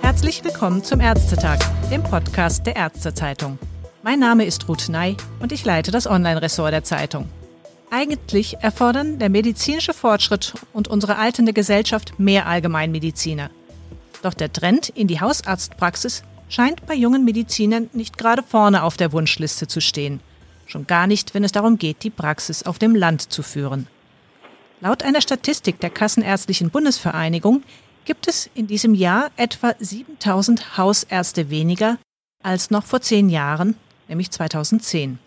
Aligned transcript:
Herzlich 0.00 0.42
willkommen 0.42 0.82
zum 0.82 1.00
Ärztetag, 1.00 1.58
dem 1.90 2.02
Podcast 2.02 2.66
der 2.66 2.74
Ärztezeitung. 2.74 3.60
Mein 4.02 4.18
Name 4.18 4.44
ist 4.44 4.68
Ruth 4.68 4.88
Ney 4.88 5.16
und 5.38 5.52
ich 5.52 5.64
leite 5.64 5.92
das 5.92 6.08
Online-Ressort 6.08 6.72
der 6.72 6.82
Zeitung. 6.82 7.28
Eigentlich 7.90 8.56
erfordern 8.60 9.20
der 9.20 9.28
medizinische 9.28 9.94
Fortschritt 9.94 10.54
und 10.72 10.88
unsere 10.88 11.16
alternde 11.16 11.52
Gesellschaft 11.52 12.18
mehr 12.18 12.46
Allgemeinmediziner. 12.46 13.50
Doch 14.22 14.34
der 14.34 14.52
Trend 14.52 14.88
in 14.88 15.06
die 15.06 15.20
Hausarztpraxis 15.20 16.24
scheint 16.48 16.86
bei 16.86 16.94
jungen 16.94 17.24
Medizinern 17.24 17.88
nicht 17.92 18.18
gerade 18.18 18.42
vorne 18.42 18.82
auf 18.82 18.96
der 18.96 19.12
Wunschliste 19.12 19.68
zu 19.68 19.80
stehen. 19.80 20.20
Schon 20.66 20.86
gar 20.86 21.06
nicht, 21.06 21.34
wenn 21.34 21.44
es 21.44 21.52
darum 21.52 21.78
geht, 21.78 22.02
die 22.02 22.10
Praxis 22.10 22.62
auf 22.62 22.78
dem 22.78 22.94
Land 22.94 23.32
zu 23.32 23.42
führen. 23.42 23.86
Laut 24.80 25.02
einer 25.02 25.20
Statistik 25.20 25.80
der 25.80 25.90
Kassenärztlichen 25.90 26.70
Bundesvereinigung 26.70 27.62
gibt 28.04 28.26
es 28.26 28.50
in 28.54 28.66
diesem 28.66 28.94
Jahr 28.94 29.30
etwa 29.36 29.74
7000 29.78 30.76
Hausärzte 30.76 31.50
weniger 31.50 31.98
als 32.42 32.70
noch 32.70 32.84
vor 32.84 33.00
zehn 33.00 33.28
Jahren, 33.28 33.76
nämlich 34.08 34.30
2010. 34.30 35.18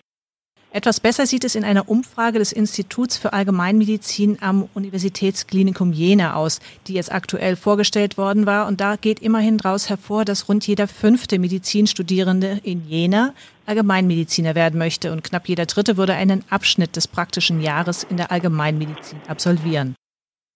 Etwas 0.75 0.99
besser 0.99 1.25
sieht 1.25 1.45
es 1.45 1.55
in 1.55 1.63
einer 1.63 1.87
Umfrage 1.87 2.37
des 2.37 2.51
Instituts 2.51 3.15
für 3.15 3.31
Allgemeinmedizin 3.31 4.39
am 4.41 4.67
Universitätsklinikum 4.73 5.93
Jena 5.93 6.35
aus, 6.35 6.59
die 6.87 6.95
jetzt 6.95 7.13
aktuell 7.13 7.55
vorgestellt 7.55 8.17
worden 8.17 8.45
war. 8.45 8.67
Und 8.67 8.81
da 8.81 8.97
geht 8.97 9.21
immerhin 9.21 9.57
daraus 9.57 9.87
hervor, 9.87 10.25
dass 10.25 10.49
rund 10.49 10.67
jeder 10.67 10.89
fünfte 10.89 11.39
Medizinstudierende 11.39 12.59
in 12.63 12.85
Jena 12.89 13.33
Allgemeinmediziner 13.65 14.53
werden 14.53 14.77
möchte 14.77 15.13
und 15.13 15.23
knapp 15.23 15.47
jeder 15.47 15.65
dritte 15.65 15.95
würde 15.95 16.13
einen 16.13 16.43
Abschnitt 16.49 16.97
des 16.97 17.07
praktischen 17.07 17.61
Jahres 17.61 18.03
in 18.03 18.17
der 18.17 18.33
Allgemeinmedizin 18.33 19.19
absolvieren. 19.29 19.95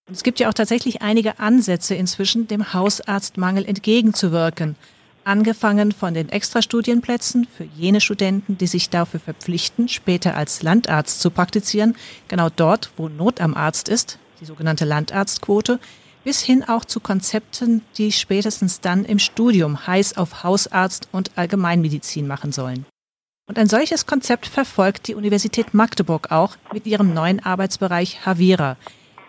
Und 0.06 0.16
es 0.16 0.22
gibt 0.22 0.38
ja 0.38 0.50
auch 0.50 0.54
tatsächlich 0.54 1.00
einige 1.00 1.38
Ansätze 1.38 1.94
inzwischen, 1.94 2.46
dem 2.46 2.74
Hausarztmangel 2.74 3.64
entgegenzuwirken 3.64 4.76
angefangen 5.24 5.92
von 5.92 6.14
den 6.14 6.28
Extrastudienplätzen 6.28 7.46
für 7.46 7.64
jene 7.64 8.00
Studenten, 8.00 8.58
die 8.58 8.66
sich 8.66 8.90
dafür 8.90 9.20
verpflichten, 9.20 9.88
später 9.88 10.36
als 10.36 10.62
Landarzt 10.62 11.20
zu 11.20 11.30
praktizieren, 11.30 11.96
genau 12.28 12.48
dort, 12.54 12.90
wo 12.96 13.08
Not 13.08 13.40
am 13.40 13.54
Arzt 13.54 13.88
ist, 13.88 14.18
die 14.40 14.44
sogenannte 14.44 14.84
Landarztquote, 14.84 15.78
bis 16.24 16.40
hin 16.42 16.64
auch 16.64 16.84
zu 16.84 17.00
Konzepten, 17.00 17.82
die 17.96 18.12
spätestens 18.12 18.80
dann 18.80 19.04
im 19.04 19.18
Studium 19.18 19.86
heiß 19.86 20.16
auf 20.16 20.44
Hausarzt 20.44 21.08
und 21.12 21.36
Allgemeinmedizin 21.36 22.26
machen 22.26 22.52
sollen. 22.52 22.86
Und 23.46 23.58
ein 23.58 23.68
solches 23.68 24.06
Konzept 24.06 24.46
verfolgt 24.46 25.08
die 25.08 25.14
Universität 25.14 25.74
Magdeburg 25.74 26.30
auch 26.30 26.56
mit 26.72 26.86
ihrem 26.86 27.14
neuen 27.14 27.44
Arbeitsbereich 27.44 28.24
Havira. 28.24 28.76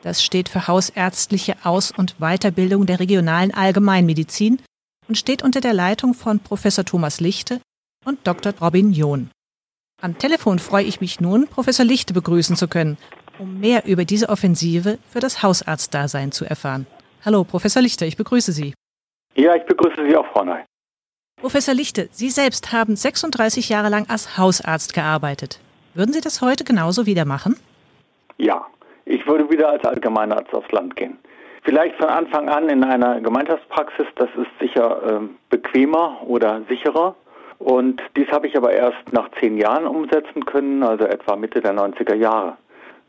Das 0.04 0.24
steht 0.24 0.50
für 0.50 0.68
Hausärztliche 0.68 1.56
Aus- 1.64 1.92
und 1.92 2.16
Weiterbildung 2.20 2.86
der 2.86 3.00
regionalen 3.00 3.54
Allgemeinmedizin 3.54 4.60
und 5.12 5.18
steht 5.18 5.44
unter 5.44 5.60
der 5.60 5.74
Leitung 5.74 6.14
von 6.14 6.40
Professor 6.40 6.86
Thomas 6.86 7.20
Lichte 7.20 7.60
und 8.06 8.26
Dr. 8.26 8.54
Robin 8.62 8.94
John. 8.94 9.30
Am 10.02 10.18
Telefon 10.18 10.58
freue 10.58 10.86
ich 10.86 11.02
mich 11.02 11.20
nun, 11.20 11.50
Professor 11.50 11.84
Lichte 11.86 12.14
begrüßen 12.14 12.56
zu 12.56 12.70
können, 12.70 12.98
um 13.38 13.60
mehr 13.60 13.84
über 13.86 14.06
diese 14.06 14.30
Offensive 14.30 15.00
für 15.10 15.20
das 15.20 15.44
Hausarztdasein 15.44 16.32
zu 16.32 16.46
erfahren. 16.46 16.88
Hallo, 17.26 17.44
Professor 17.44 17.82
Lichte, 17.82 18.06
ich 18.06 18.16
begrüße 18.16 18.54
Sie. 18.54 18.74
Ja, 19.36 19.54
ich 19.54 19.66
begrüße 19.66 20.02
Sie 20.08 20.16
auch, 20.16 20.28
Frau 20.32 20.46
Ney. 20.46 20.64
Professor 21.42 21.74
Lichte, 21.74 22.08
Sie 22.14 22.30
selbst 22.30 22.72
haben 22.72 22.96
36 22.96 23.68
Jahre 23.68 23.90
lang 23.90 24.10
als 24.10 24.38
Hausarzt 24.38 24.94
gearbeitet. 24.94 25.60
Würden 25.94 26.14
Sie 26.14 26.22
das 26.22 26.40
heute 26.40 26.64
genauso 26.64 27.06
wieder 27.06 27.26
machen? 27.26 27.60
Ja, 28.38 28.66
ich 29.04 29.28
würde 29.28 29.50
wieder 29.50 29.72
als 29.72 29.84
Allgemeinarzt 29.84 30.54
aufs 30.54 30.72
Land 30.72 30.96
gehen. 30.96 31.18
Vielleicht 31.64 31.96
von 31.98 32.10
Anfang 32.10 32.50
an 32.50 32.70
in 32.70 32.84
einer 32.84 33.22
Gemeinschaftspraxis, 33.22 34.08
das 34.16 34.30
ist 34.36 34.50
sicher 34.60 35.22
äh, 35.22 35.28
bequemer 35.50 36.18
oder 36.26 36.62
sicherer. 36.68 37.16
Und 37.60 38.02
dies 38.16 38.28
habe 38.32 38.48
ich 38.48 38.58
aber 38.58 38.74
erst 38.74 39.14
nach 39.14 39.30
zehn 39.40 39.58
Jahren 39.58 39.86
umsetzen 39.86 40.46
können, 40.46 40.82
also 40.82 41.06
etwa 41.06 41.36
Mitte 41.36 41.62
der 41.62 41.74
90er 41.74 42.16
Jahre. 42.16 42.58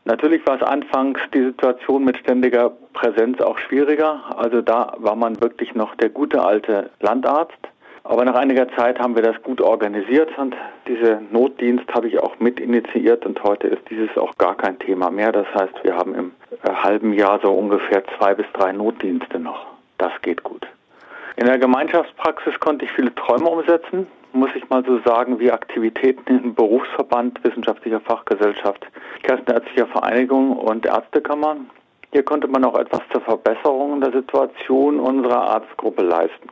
Natürlich 0.05 0.45
war 0.45 0.57
es 0.57 0.61
anfangs 0.61 1.19
die 1.33 1.43
Situation 1.43 2.03
mit 2.03 2.17
ständiger 2.17 2.71
Präsenz 2.93 3.41
auch 3.41 3.57
schwieriger. 3.57 4.21
Also 4.37 4.61
da 4.61 4.93
war 4.97 5.15
man 5.15 5.41
wirklich 5.41 5.73
noch 5.73 5.95
der 5.95 6.09
gute 6.09 6.43
alte 6.43 6.91
Landarzt. 6.99 7.57
Aber 8.03 8.25
nach 8.25 8.35
einiger 8.35 8.67
Zeit 8.75 8.99
haben 8.99 9.15
wir 9.15 9.23
das 9.23 9.41
gut 9.43 9.61
organisiert 9.61 10.37
und 10.37 10.55
diese 10.87 11.21
Notdienst 11.31 11.85
habe 11.93 12.09
ich 12.09 12.19
auch 12.19 12.37
mit 12.37 12.59
initiiert 12.59 13.25
und 13.25 13.41
heute 13.43 13.67
ist 13.67 13.89
dieses 13.89 14.17
auch 14.17 14.37
gar 14.37 14.55
kein 14.55 14.77
Thema 14.77 15.09
mehr. 15.09 15.31
Das 15.31 15.47
heißt, 15.55 15.73
wir 15.83 15.95
haben 15.95 16.13
im 16.13 16.31
halben 16.63 17.13
Jahr 17.13 17.39
so 17.41 17.51
ungefähr 17.51 18.03
zwei 18.17 18.33
bis 18.33 18.45
drei 18.53 18.71
Notdienste 18.71 19.39
noch. 19.39 19.65
Das 19.97 20.11
geht 20.21 20.43
gut. 20.43 20.67
In 21.35 21.45
der 21.45 21.57
Gemeinschaftspraxis 21.57 22.59
konnte 22.59 22.85
ich 22.85 22.91
viele 22.91 23.13
Träume 23.15 23.49
umsetzen, 23.49 24.07
muss 24.33 24.49
ich 24.55 24.69
mal 24.69 24.83
so 24.85 24.99
sagen, 25.05 25.39
wie 25.39 25.51
Aktivitäten 25.51 26.39
im 26.43 26.55
Berufsverband 26.55 27.43
Wissenschaftlicher 27.43 27.99
Fachgesellschaft, 27.99 28.85
Kassenärztlicher 29.23 29.87
Vereinigung 29.87 30.57
und 30.57 30.85
Ärztekammern. 30.85 31.69
Hier 32.11 32.23
konnte 32.23 32.47
man 32.47 32.63
auch 32.63 32.77
etwas 32.77 33.01
zur 33.11 33.21
Verbesserung 33.21 34.01
der 34.01 34.11
Situation 34.11 34.99
unserer 34.99 35.41
Arztgruppe 35.41 36.03
leisten. 36.03 36.49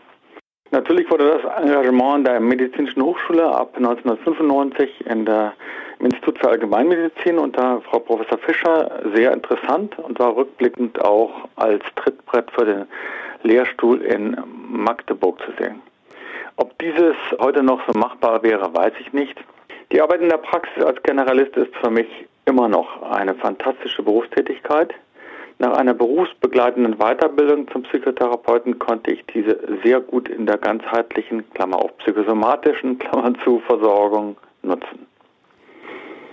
Natürlich 0.71 1.11
wurde 1.11 1.37
das 1.41 1.63
Engagement 1.63 2.25
der 2.25 2.39
Medizinischen 2.39 3.03
Hochschule 3.03 3.43
ab 3.43 3.73
1995 3.75 5.05
in 5.05 5.25
der, 5.25 5.51
im 5.99 6.05
Institut 6.05 6.39
für 6.39 6.49
Allgemeinmedizin 6.49 7.37
unter 7.37 7.81
Frau 7.81 7.99
Professor 7.99 8.37
Fischer 8.37 9.01
sehr 9.13 9.33
interessant 9.33 9.99
und 9.99 10.17
war 10.17 10.33
rückblickend 10.33 11.03
auch 11.03 11.49
als 11.57 11.83
Trittbrett 11.97 12.49
für 12.51 12.65
den 12.65 12.85
Lehrstuhl 13.43 14.01
in 14.01 14.37
Magdeburg 14.69 15.41
zu 15.41 15.51
sehen. 15.59 15.81
Ob 16.55 16.77
dieses 16.79 17.15
heute 17.39 17.63
noch 17.63 17.81
so 17.85 17.99
machbar 17.99 18.41
wäre, 18.41 18.73
weiß 18.73 18.93
ich 19.01 19.11
nicht. 19.11 19.37
Die 19.91 19.99
Arbeit 19.99 20.21
in 20.21 20.29
der 20.29 20.37
Praxis 20.37 20.85
als 20.85 21.03
Generalist 21.03 21.57
ist 21.57 21.75
für 21.75 21.89
mich 21.89 22.07
immer 22.45 22.69
noch 22.69 23.01
eine 23.11 23.35
fantastische 23.35 24.03
Berufstätigkeit. 24.03 24.93
Nach 25.61 25.77
einer 25.77 25.93
berufsbegleitenden 25.93 26.97
Weiterbildung 26.97 27.67
zum 27.71 27.83
Psychotherapeuten 27.83 28.79
konnte 28.79 29.11
ich 29.11 29.23
diese 29.31 29.59
sehr 29.83 30.01
gut 30.01 30.27
in 30.27 30.47
der 30.47 30.57
ganzheitlichen, 30.57 31.47
Klammer 31.51 31.77
auf 31.77 31.95
psychosomatischen, 31.99 32.97
Klammer 32.97 33.35
zu, 33.43 33.61
Versorgung 33.67 34.37
nutzen. 34.63 35.05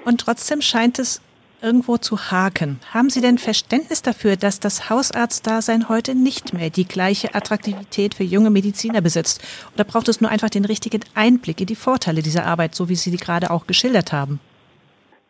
Und 0.06 0.22
trotzdem 0.22 0.62
scheint 0.62 0.98
es 0.98 1.20
irgendwo 1.60 1.98
zu 1.98 2.30
haken. 2.30 2.80
Haben 2.94 3.10
Sie 3.10 3.20
denn 3.20 3.36
Verständnis 3.36 4.00
dafür, 4.00 4.36
dass 4.36 4.60
das 4.60 4.88
Hausarztdasein 4.88 5.90
heute 5.90 6.14
nicht 6.14 6.54
mehr 6.54 6.70
die 6.70 6.88
gleiche 6.88 7.34
Attraktivität 7.34 8.14
für 8.14 8.24
junge 8.24 8.48
Mediziner 8.48 9.02
besitzt? 9.02 9.42
Oder 9.74 9.84
braucht 9.84 10.08
es 10.08 10.22
nur 10.22 10.30
einfach 10.30 10.48
den 10.48 10.64
richtigen 10.64 11.00
Einblick 11.14 11.60
in 11.60 11.66
die 11.66 11.74
Vorteile 11.74 12.22
dieser 12.22 12.46
Arbeit, 12.46 12.74
so 12.74 12.88
wie 12.88 12.94
Sie 12.94 13.10
die 13.10 13.18
gerade 13.18 13.50
auch 13.50 13.66
geschildert 13.66 14.10
haben? 14.10 14.40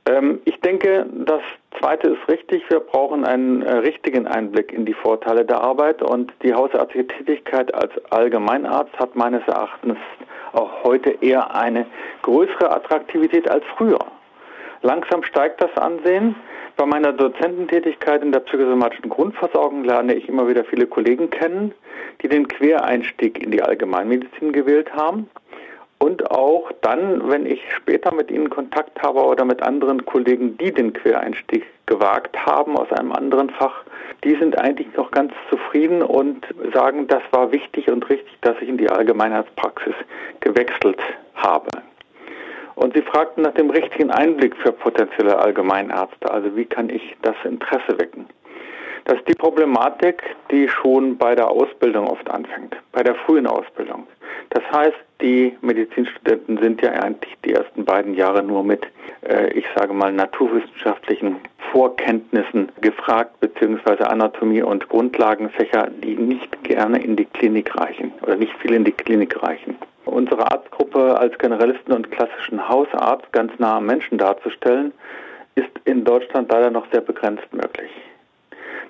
Ähm, 0.09 0.41
ich 0.47 0.59
denke, 0.61 1.07
das 1.13 1.43
Zweite 1.79 2.09
ist 2.09 2.29
richtig. 2.29 2.63
Wir 2.71 2.81
brauchen 2.81 3.25
einen 3.25 3.63
äh, 3.63 3.73
richtigen 3.75 4.27
Einblick 4.27 4.73
in 4.73 4.87
die 4.87 4.95
Vorteile 4.95 5.45
der 5.45 5.61
Arbeit 5.61 6.03
und 6.03 6.33
die 6.43 6.55
hausärztliche 6.55 7.07
Tätigkeit 7.07 7.75
als 7.75 7.93
Allgemeinarzt 8.11 8.99
hat 8.99 9.15
meines 9.17 9.47
Erachtens 9.47 9.99
auch 10.53 10.83
heute 10.83 11.11
eher 11.21 11.55
eine 11.55 11.85
größere 12.23 12.71
Attraktivität 12.71 13.51
als 13.51 13.65
früher. 13.77 13.99
Langsam 14.81 15.23
steigt 15.25 15.61
das 15.61 15.77
Ansehen. 15.77 16.37
Bei 16.77 16.87
meiner 16.87 17.13
Dozententätigkeit 17.13 18.23
in 18.23 18.33
der 18.33 18.41
psychosomatischen 18.41 19.11
Grundversorgung 19.11 19.85
lerne 19.85 20.15
ich 20.15 20.29
immer 20.29 20.49
wieder 20.49 20.65
viele 20.65 20.87
Kollegen 20.87 21.29
kennen, 21.29 21.75
die 22.23 22.29
den 22.29 22.49
Quereinstieg 22.49 23.43
in 23.43 23.51
die 23.51 23.63
Allgemeinmedizin 23.63 24.53
gewählt 24.53 24.95
haben 24.95 25.29
und 25.99 26.31
auch 26.31 26.71
dann, 26.81 27.29
wenn 27.29 27.45
ich 27.45 27.61
später 27.75 28.15
mit 28.15 28.31
ihnen 28.31 28.51
Kontakt 28.51 29.03
habe 29.03 29.25
oder 29.25 29.45
mit 29.45 29.63
anderen 29.63 30.07
Kollegen, 30.07 30.57
die 30.57 30.73
den 30.73 30.93
Quereinstieg 30.93 31.67
gewagt 31.87 32.37
haben 32.47 32.77
aus 32.77 32.91
einem 32.93 33.13
anderen 33.13 33.51
Fach, 33.51 33.83
die 34.25 34.37
sind 34.37 34.59
eigentlich 34.59 34.89
noch 34.97 35.11
ganz 35.11 35.33
zufrieden 35.51 36.03
und 36.03 36.47
sagen, 36.73 37.07
das 37.09 37.23
war 37.33 37.51
wichtig 37.53 37.91
und 37.91 38.09
richtig, 38.09 38.33
dass 38.43 38.57
ich 38.61 38.69
in 38.69 38.79
die 38.79 38.89
Allgemeinheitspraxis 38.89 39.95
gewechselt 40.41 41.01
habe. 41.35 41.69
Und 42.77 42.95
sie 42.95 43.03
fragten 43.03 43.43
nach 43.43 43.55
dem 43.55 43.71
richtigen 43.71 44.11
Einblick 44.11 44.57
für 44.57 44.71
potenzielle 44.71 45.37
Allgemeinärzte, 45.37 46.31
also 46.31 46.55
wie 46.55 46.65
kann 46.65 46.91
ich 46.91 47.17
das 47.23 47.35
Interesse 47.45 47.99
wecken. 47.99 48.27
Das 49.09 49.17
ist 49.17 49.27
die 49.27 49.35
Problematik, 49.35 50.23
die 50.51 50.69
schon 50.69 51.17
bei 51.17 51.35
der 51.35 51.51
Ausbildung 51.51 52.09
oft 52.09 52.29
anfängt, 52.29 52.77
bei 52.93 53.03
der 53.03 53.15
frühen 53.15 53.47
Ausbildung. 53.47 54.07
Das 54.51 54.63
heißt, 54.71 54.99
die 55.23 55.57
Medizinstudenten 55.63 56.59
sind 56.59 56.83
ja 56.83 56.91
eigentlich 56.91 57.35
die 57.43 57.55
ersten 57.55 57.87
beiden 57.87 58.13
Jahre 58.13 58.43
nur 58.43 58.63
mit, 58.63 58.87
äh, 59.27 59.51
ich 59.55 59.65
sage 59.75 59.95
mal, 59.95 60.13
naturwissenschaftlichen 60.13 61.37
Vorkenntnissen 61.73 62.71
gefragt, 62.83 63.41
beziehungsweise 63.41 64.11
Anatomie 64.11 64.61
und 64.61 64.87
Grundlagenfächer, 64.91 65.89
die 66.05 66.15
nicht 66.15 66.63
gerne 66.63 67.03
in 67.03 67.17
die 67.17 67.25
Klinik 67.25 67.75
reichen 67.81 68.13
oder 68.21 68.37
nicht 68.37 68.53
viel 68.59 68.75
in 68.75 68.85
die 68.85 68.93
Klinik 68.93 69.43
reichen. 69.43 69.79
unsere 70.05 70.51
Arztgruppe 70.51 71.19
als 71.19 71.39
Generalisten 71.39 71.95
und 71.95 72.11
klassischen 72.11 72.69
Hausarzt 72.69 73.33
ganz 73.33 73.53
nah 73.59 73.79
am 73.79 73.87
Menschen 73.87 74.19
darzustellen, 74.19 74.93
ist 75.55 75.71
in 75.87 76.05
Deutschland 76.05 76.53
leider 76.53 76.71
noch 76.71 76.85
sehr 76.93 77.01
begrenzt 77.01 77.51
möglich. 77.53 77.91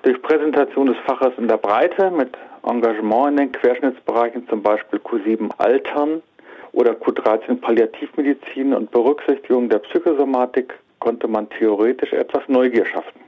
Durch 0.03 0.21
Präsentation 0.21 0.87
des 0.87 0.97
Faches 1.05 1.33
in 1.37 1.49
der 1.49 1.57
Breite 1.57 2.09
mit 2.09 2.29
Engagement 2.63 3.31
in 3.31 3.37
den 3.37 3.51
Querschnittsbereichen, 3.51 4.47
zum 4.47 4.61
Beispiel 4.61 4.99
Q7 4.99 5.51
Altern 5.57 6.21
oder 6.71 6.91
Q13 6.91 7.59
Palliativmedizin 7.59 8.73
und 8.73 8.91
Berücksichtigung 8.91 9.67
der 9.67 9.79
Psychosomatik 9.79 10.73
konnte 10.99 11.27
man 11.27 11.49
theoretisch 11.49 12.13
etwas 12.13 12.43
Neugier 12.47 12.85
schaffen. 12.85 13.19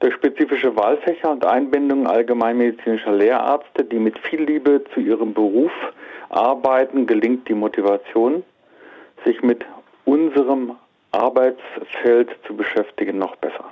Durch 0.00 0.14
spezifische 0.14 0.74
Wahlfächer 0.76 1.30
und 1.30 1.44
Einbindung 1.44 2.08
allgemeinmedizinischer 2.08 3.12
Lehrärzte, 3.12 3.84
die 3.84 3.98
mit 3.98 4.18
viel 4.18 4.42
Liebe 4.42 4.82
zu 4.94 5.00
ihrem 5.00 5.32
Beruf 5.32 5.72
arbeiten, 6.28 7.06
gelingt 7.06 7.48
die 7.48 7.54
Motivation, 7.54 8.42
sich 9.24 9.42
mit 9.42 9.64
unserem 10.04 10.76
Arbeitsfeld 11.12 12.30
zu 12.46 12.56
beschäftigen, 12.56 13.18
noch 13.18 13.36
besser. 13.36 13.64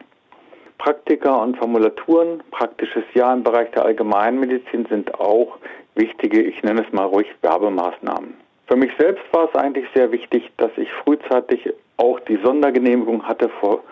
Praktika 0.78 1.34
und 1.36 1.56
Formulaturen, 1.56 2.42
praktisches 2.50 3.04
Jahr 3.14 3.32
im 3.34 3.42
Bereich 3.42 3.70
der 3.72 3.84
Allgemeinmedizin 3.84 4.86
sind 4.86 5.18
auch 5.18 5.58
wichtige, 5.94 6.42
ich 6.42 6.62
nenne 6.62 6.84
es 6.86 6.92
mal 6.92 7.06
ruhig, 7.06 7.26
Werbemaßnahmen. 7.42 8.34
Für 8.66 8.76
mich 8.76 8.90
selbst 8.98 9.24
war 9.32 9.48
es 9.48 9.54
eigentlich 9.54 9.86
sehr 9.94 10.10
wichtig, 10.12 10.50
dass 10.56 10.70
ich 10.76 10.92
frühzeitig 11.04 11.72
auch 11.96 12.20
die 12.20 12.38
Sondergenehmigung 12.42 13.22
hatte, 13.26 13.48
vor 13.60 13.82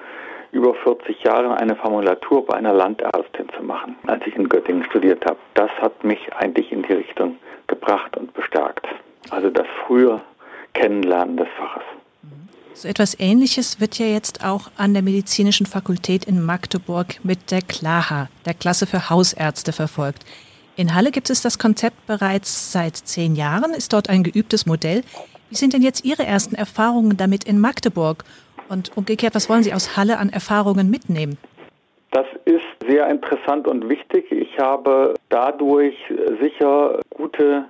über 0.52 0.75
40 0.75 1.22
Jahren 1.25 1.52
eine 1.52 1.75
Formulatur 1.75 2.46
bei 2.46 2.54
einer 2.54 2.72
Landärztin 2.72 3.48
zu 3.56 3.62
machen, 3.62 3.96
als 4.06 4.25
ich 4.26 4.37
in 4.37 4.48
Göttingen 4.48 4.84
studiert 4.84 5.25
habe. 5.26 5.38
Das 5.54 5.70
hat 5.80 6.04
mich 6.04 6.32
eigentlich 6.34 6.70
in 6.70 6.82
die 6.82 6.92
Richtung 6.92 7.38
gebracht 7.66 8.16
und 8.16 8.32
bestärkt. 8.34 8.87
Also 9.30 9.50
das 9.50 9.66
frühe 9.87 10.20
Kennenlernen 10.75 11.37
des 11.37 11.48
Faches. 11.56 11.82
So 12.76 12.88
etwas 12.88 13.19
Ähnliches 13.21 13.81
wird 13.81 14.00
ja 14.00 14.06
jetzt 14.06 14.44
auch 14.44 14.69
an 14.76 14.94
der 14.94 15.03
Medizinischen 15.03 15.65
Fakultät 15.65 16.25
in 16.25 16.44
Magdeburg 16.44 17.25
mit 17.25 17.53
der 17.53 17.62
KLAHA, 17.62 18.29
der 18.44 18.55
Klasse 18.55 18.87
für 18.87 19.09
Hausärzte, 19.09 19.73
verfolgt. 19.73 20.25
In 20.76 20.93
Halle 20.93 21.12
gibt 21.12 21.31
es 21.31 21.41
das 21.41 21.61
Konzept 21.61 22.05
bereits 22.09 22.73
seit 22.73 22.97
zehn 22.97 23.37
Jahren, 23.37 23.73
ist 23.73 23.93
dort 23.93 24.11
ein 24.11 24.25
geübtes 24.25 24.67
Modell. 24.67 25.03
Wie 25.50 25.55
sind 25.55 25.73
denn 25.73 25.82
jetzt 25.82 26.05
Ihre 26.05 26.26
ersten 26.26 26.56
Erfahrungen 26.56 27.17
damit 27.17 27.44
in 27.44 27.61
Magdeburg? 27.61 28.25
Und 28.69 28.91
umgekehrt, 28.97 29.37
was 29.37 29.49
wollen 29.49 29.62
Sie 29.62 29.73
aus 29.73 29.97
Halle 29.97 30.19
an 30.19 30.31
Erfahrungen 30.31 30.91
mitnehmen? 30.91 31.38
Das 32.11 32.26
ist 32.44 32.65
sehr 32.88 33.09
interessant 33.09 33.69
und 33.69 33.88
wichtig. 33.88 34.32
Ich 34.32 34.59
habe 34.59 35.15
dadurch 35.29 35.94
sicher 36.41 36.99
gute 37.11 37.67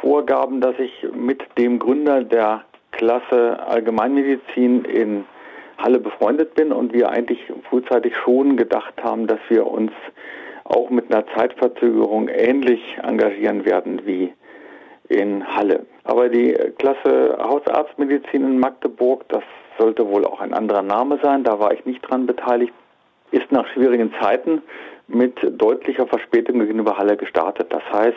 Vorgaben, 0.00 0.60
dass 0.60 0.78
ich 0.78 0.92
mit 1.12 1.42
dem 1.58 1.80
Gründer 1.80 2.22
der 2.22 2.64
Klasse 2.92 3.58
Allgemeinmedizin 3.66 4.84
in 4.84 5.24
Halle 5.78 5.98
befreundet 5.98 6.54
bin 6.54 6.72
und 6.72 6.92
wir 6.92 7.10
eigentlich 7.10 7.40
frühzeitig 7.68 8.14
schon 8.16 8.56
gedacht 8.56 9.02
haben, 9.02 9.26
dass 9.26 9.40
wir 9.48 9.66
uns 9.66 9.92
auch 10.64 10.90
mit 10.90 11.12
einer 11.12 11.26
Zeitverzögerung 11.34 12.28
ähnlich 12.28 12.80
engagieren 13.02 13.64
werden 13.64 14.02
wie 14.04 14.32
in 15.08 15.44
Halle. 15.46 15.86
Aber 16.04 16.28
die 16.28 16.52
Klasse 16.78 17.36
Hausarztmedizin 17.40 18.44
in 18.44 18.58
Magdeburg, 18.58 19.24
das 19.28 19.42
sollte 19.78 20.06
wohl 20.08 20.24
auch 20.24 20.40
ein 20.40 20.54
anderer 20.54 20.82
Name 20.82 21.18
sein, 21.22 21.42
da 21.42 21.58
war 21.58 21.72
ich 21.72 21.84
nicht 21.86 22.02
dran 22.02 22.26
beteiligt, 22.26 22.72
ist 23.32 23.50
nach 23.50 23.66
schwierigen 23.68 24.12
Zeiten 24.20 24.62
mit 25.08 25.34
deutlicher 25.60 26.06
Verspätung 26.06 26.60
gegenüber 26.60 26.96
Halle 26.98 27.16
gestartet. 27.16 27.72
Das 27.72 27.82
heißt, 27.92 28.16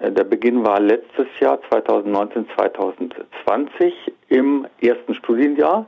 der 0.00 0.24
Beginn 0.24 0.64
war 0.64 0.80
letztes 0.80 1.26
Jahr 1.40 1.60
2019, 1.68 2.46
2020 2.56 4.12
im 4.28 4.66
ersten 4.80 5.14
Studienjahr 5.14 5.86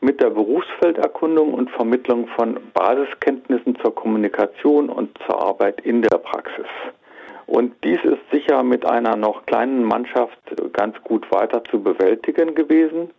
mit 0.00 0.20
der 0.20 0.30
Berufsfelderkundung 0.30 1.54
und 1.54 1.70
Vermittlung 1.70 2.28
von 2.36 2.58
Basiskenntnissen 2.74 3.76
zur 3.76 3.94
Kommunikation 3.94 4.90
und 4.90 5.16
zur 5.26 5.42
Arbeit 5.42 5.80
in 5.80 6.02
der 6.02 6.18
Praxis. 6.18 6.66
Und 7.46 7.72
dies 7.82 7.98
ist 8.04 8.20
sicher 8.30 8.62
mit 8.62 8.84
einer 8.84 9.16
noch 9.16 9.46
kleinen 9.46 9.84
Mannschaft 9.84 10.38
ganz 10.72 10.96
gut 11.02 11.30
weiter 11.30 11.62
zu 11.64 11.82
bewältigen 11.82 12.54
gewesen. 12.54 13.10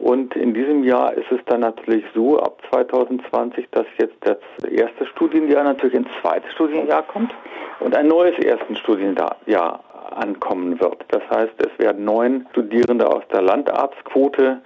Und 0.00 0.34
in 0.34 0.54
diesem 0.54 0.82
Jahr 0.82 1.12
ist 1.12 1.30
es 1.30 1.40
dann 1.44 1.60
natürlich 1.60 2.04
so, 2.14 2.40
ab 2.40 2.62
2020, 2.70 3.68
dass 3.70 3.84
jetzt 3.98 4.16
das 4.20 4.38
erste 4.70 5.04
Studienjahr 5.06 5.62
natürlich 5.62 5.94
ins 5.94 6.08
zweite 6.22 6.50
Studienjahr 6.52 7.02
kommt 7.02 7.34
und 7.80 7.94
ein 7.94 8.08
neues 8.08 8.38
ersten 8.38 8.76
Studienjahr 8.76 9.84
ankommen 10.10 10.80
wird. 10.80 11.04
Das 11.08 11.22
heißt, 11.30 11.52
es 11.58 11.78
werden 11.78 12.06
neun 12.06 12.46
Studierende 12.52 13.06
aus 13.06 13.22
der 13.30 13.42
Landarztquote 13.42 14.62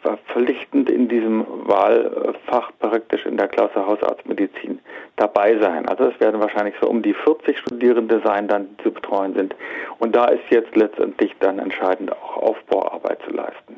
verpflichtend 0.00 0.90
in 0.90 1.06
diesem 1.06 1.46
Wahlfach 1.68 2.72
praktisch 2.80 3.24
in 3.24 3.36
der 3.36 3.46
Klasse 3.46 3.86
Hausarztmedizin 3.86 4.80
dabei 5.14 5.58
sein. 5.58 5.88
Also 5.88 6.06
es 6.06 6.18
werden 6.18 6.40
wahrscheinlich 6.40 6.74
so 6.80 6.88
um 6.88 7.02
die 7.02 7.14
40 7.14 7.56
Studierende 7.56 8.20
sein, 8.24 8.48
dann 8.48 8.66
die 8.66 8.82
zu 8.82 8.90
betreuen 8.90 9.34
sind. 9.34 9.54
Und 10.00 10.16
da 10.16 10.24
ist 10.24 10.42
jetzt 10.50 10.74
letztendlich 10.74 11.36
dann 11.38 11.60
entscheidend 11.60 12.10
auch 12.10 12.36
Aufbauarbeit 12.36 13.20
zu 13.24 13.30
leisten. 13.30 13.76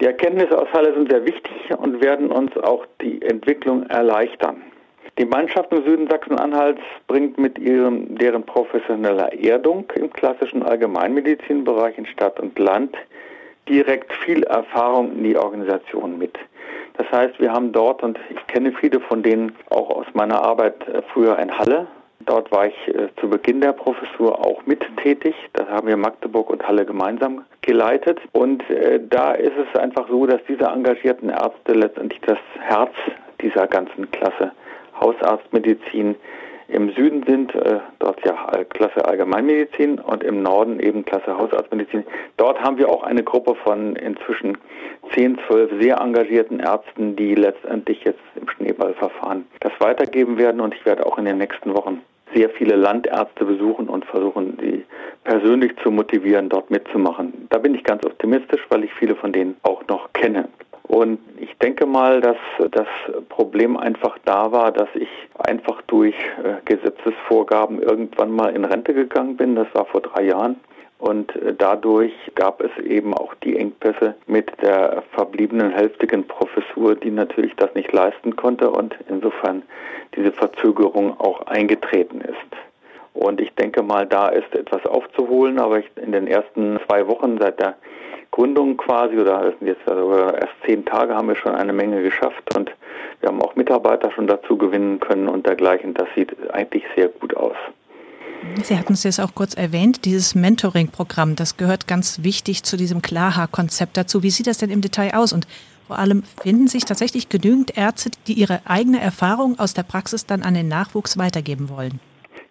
Die 0.00 0.06
Erkenntnisse 0.06 0.58
aus 0.58 0.68
Halle 0.72 0.94
sind 0.94 1.10
sehr 1.10 1.24
wichtig 1.24 1.52
und 1.76 2.02
werden 2.02 2.30
uns 2.30 2.56
auch 2.56 2.86
die 3.00 3.22
Entwicklung 3.22 3.86
erleichtern. 3.86 4.62
Die 5.18 5.26
Mannschaft 5.26 5.70
im 5.72 5.84
Süden 5.84 6.08
Sachsen-Anhalts 6.08 6.80
bringt 7.06 7.38
mit 7.38 7.58
ihrem, 7.58 8.16
deren 8.16 8.44
professioneller 8.44 9.32
Erdung 9.32 9.84
im 9.94 10.10
klassischen 10.10 10.62
Allgemeinmedizinbereich 10.62 11.98
in 11.98 12.06
Stadt 12.06 12.40
und 12.40 12.58
Land 12.58 12.96
direkt 13.68 14.12
viel 14.24 14.42
Erfahrung 14.44 15.12
in 15.12 15.24
die 15.24 15.36
Organisation 15.36 16.18
mit. 16.18 16.38
Das 16.96 17.10
heißt, 17.12 17.38
wir 17.40 17.52
haben 17.52 17.72
dort, 17.72 18.02
und 18.02 18.18
ich 18.30 18.46
kenne 18.46 18.72
viele 18.72 19.00
von 19.00 19.22
denen 19.22 19.54
auch 19.70 19.90
aus 19.90 20.06
meiner 20.14 20.42
Arbeit 20.42 20.88
äh, 20.88 21.02
früher 21.12 21.38
in 21.38 21.56
Halle, 21.56 21.86
Dort 22.26 22.52
war 22.52 22.66
ich 22.66 22.88
äh, 22.88 23.08
zu 23.20 23.28
Beginn 23.28 23.60
der 23.60 23.72
Professur 23.72 24.38
auch 24.44 24.64
mit 24.66 24.84
tätig. 24.98 25.34
Das 25.54 25.68
haben 25.68 25.88
wir 25.88 25.96
Magdeburg 25.96 26.50
und 26.50 26.66
Halle 26.66 26.84
gemeinsam 26.84 27.44
geleitet. 27.62 28.20
Und 28.32 28.68
äh, 28.70 29.00
da 29.08 29.32
ist 29.32 29.56
es 29.56 29.80
einfach 29.80 30.08
so, 30.08 30.26
dass 30.26 30.40
diese 30.48 30.66
engagierten 30.66 31.30
Ärzte 31.30 31.72
letztendlich 31.72 32.20
das 32.22 32.38
Herz 32.60 32.92
dieser 33.40 33.66
ganzen 33.66 34.10
Klasse 34.10 34.52
Hausarztmedizin 35.00 36.16
im 36.68 36.90
Süden 36.92 37.22
sind, 37.26 37.54
äh, 37.54 37.80
dort 37.98 38.24
ja 38.24 38.34
Klasse 38.70 39.04
Allgemeinmedizin 39.04 39.98
und 39.98 40.24
im 40.24 40.42
Norden 40.42 40.80
eben 40.80 41.04
Klasse 41.04 41.36
Hausarztmedizin. 41.36 42.04
Dort 42.36 42.60
haben 42.60 42.78
wir 42.78 42.88
auch 42.88 43.02
eine 43.02 43.22
Gruppe 43.22 43.54
von 43.54 43.96
inzwischen 43.96 44.56
10, 45.12 45.38
12 45.46 45.82
sehr 45.82 45.98
engagierten 45.98 46.60
Ärzten, 46.60 47.16
die 47.16 47.34
letztendlich 47.34 48.04
jetzt 48.04 48.20
im 48.36 48.48
Schneeballverfahren 48.48 49.46
das 49.60 49.72
weitergeben 49.80 50.38
werden 50.38 50.60
und 50.60 50.74
ich 50.74 50.84
werde 50.86 51.04
auch 51.04 51.18
in 51.18 51.26
den 51.26 51.38
nächsten 51.38 51.74
Wochen 51.76 52.00
sehr 52.34 52.48
viele 52.50 52.76
Landärzte 52.76 53.44
besuchen 53.44 53.88
und 53.88 54.06
versuchen, 54.06 54.58
sie 54.60 54.84
persönlich 55.24 55.72
zu 55.82 55.90
motivieren, 55.90 56.48
dort 56.48 56.70
mitzumachen. 56.70 57.46
Da 57.50 57.58
bin 57.58 57.74
ich 57.74 57.84
ganz 57.84 58.04
optimistisch, 58.04 58.60
weil 58.68 58.84
ich 58.84 58.92
viele 58.94 59.14
von 59.14 59.32
denen 59.32 59.56
auch 59.62 59.86
noch 59.88 60.12
kenne. 60.12 60.48
Und 60.84 61.20
ich 61.38 61.56
denke 61.58 61.86
mal, 61.86 62.20
dass 62.20 62.36
das 62.70 62.86
Problem 63.28 63.76
einfach 63.76 64.18
da 64.24 64.52
war, 64.52 64.72
dass 64.72 64.88
ich 64.94 65.08
einfach 65.38 65.80
durch 65.86 66.14
äh, 66.44 66.56
Gesetzesvorgaben 66.64 67.80
irgendwann 67.80 68.30
mal 68.30 68.54
in 68.54 68.64
Rente 68.64 68.92
gegangen 68.92 69.36
bin. 69.36 69.54
Das 69.54 69.68
war 69.72 69.86
vor 69.86 70.02
drei 70.02 70.24
Jahren. 70.24 70.56
Und 70.98 71.34
äh, 71.36 71.54
dadurch 71.56 72.12
gab 72.34 72.60
es 72.60 72.70
eben 72.84 73.14
auch 73.14 73.34
die 73.36 73.56
Engpässe 73.56 74.14
mit 74.26 74.52
der 74.60 75.02
verbliebenen 75.12 75.70
hälftigen 75.70 76.26
Professur, 76.26 76.94
die 76.94 77.10
natürlich 77.10 77.54
das 77.56 77.74
nicht 77.74 77.90
leisten 77.92 78.36
konnte 78.36 78.70
und 78.70 78.94
insofern 79.08 79.62
diese 80.14 80.32
Verzögerung 80.32 81.18
auch 81.18 81.46
eingetreten 81.46 82.20
ist. 82.20 82.71
Und 83.14 83.40
ich 83.40 83.54
denke 83.54 83.82
mal, 83.82 84.06
da 84.06 84.28
ist 84.28 84.54
etwas 84.54 84.84
aufzuholen, 84.86 85.58
aber 85.58 85.78
ich, 85.78 85.90
in 85.96 86.12
den 86.12 86.26
ersten 86.26 86.78
zwei 86.86 87.06
Wochen 87.06 87.38
seit 87.38 87.60
der 87.60 87.76
Gründung 88.30 88.78
quasi, 88.78 89.18
oder 89.18 89.52
jetzt 89.60 89.86
also 89.86 90.12
erst 90.12 90.54
zehn 90.64 90.84
Tage, 90.84 91.14
haben 91.14 91.28
wir 91.28 91.36
schon 91.36 91.54
eine 91.54 91.72
Menge 91.72 92.02
geschafft 92.02 92.56
und 92.56 92.70
wir 93.20 93.28
haben 93.28 93.42
auch 93.42 93.54
Mitarbeiter 93.54 94.10
schon 94.10 94.26
dazu 94.26 94.56
gewinnen 94.56 94.98
können 94.98 95.28
und 95.28 95.46
dergleichen. 95.46 95.94
Das 95.94 96.08
sieht 96.16 96.34
eigentlich 96.52 96.84
sehr 96.96 97.08
gut 97.08 97.36
aus. 97.36 97.56
Sie 98.64 98.76
hatten 98.76 98.94
es 98.94 99.04
jetzt 99.04 99.20
auch 99.20 99.34
kurz 99.34 99.54
erwähnt, 99.54 100.04
dieses 100.04 100.34
Mentoring-Programm, 100.34 101.36
das 101.36 101.56
gehört 101.56 101.86
ganz 101.86 102.24
wichtig 102.24 102.64
zu 102.64 102.76
diesem 102.76 103.00
Klaha-Konzept 103.00 103.96
dazu. 103.96 104.22
Wie 104.22 104.30
sieht 104.30 104.48
das 104.48 104.58
denn 104.58 104.70
im 104.70 104.80
Detail 104.80 105.14
aus? 105.14 105.32
Und 105.32 105.46
vor 105.86 105.98
allem 105.98 106.24
finden 106.42 106.66
sich 106.66 106.84
tatsächlich 106.84 107.28
genügend 107.28 107.76
Ärzte, 107.76 108.10
die 108.26 108.32
ihre 108.32 108.60
eigene 108.64 109.00
Erfahrung 109.00 109.58
aus 109.58 109.74
der 109.74 109.84
Praxis 109.84 110.26
dann 110.26 110.42
an 110.42 110.54
den 110.54 110.66
Nachwuchs 110.66 111.18
weitergeben 111.18 111.68
wollen? 111.68 112.00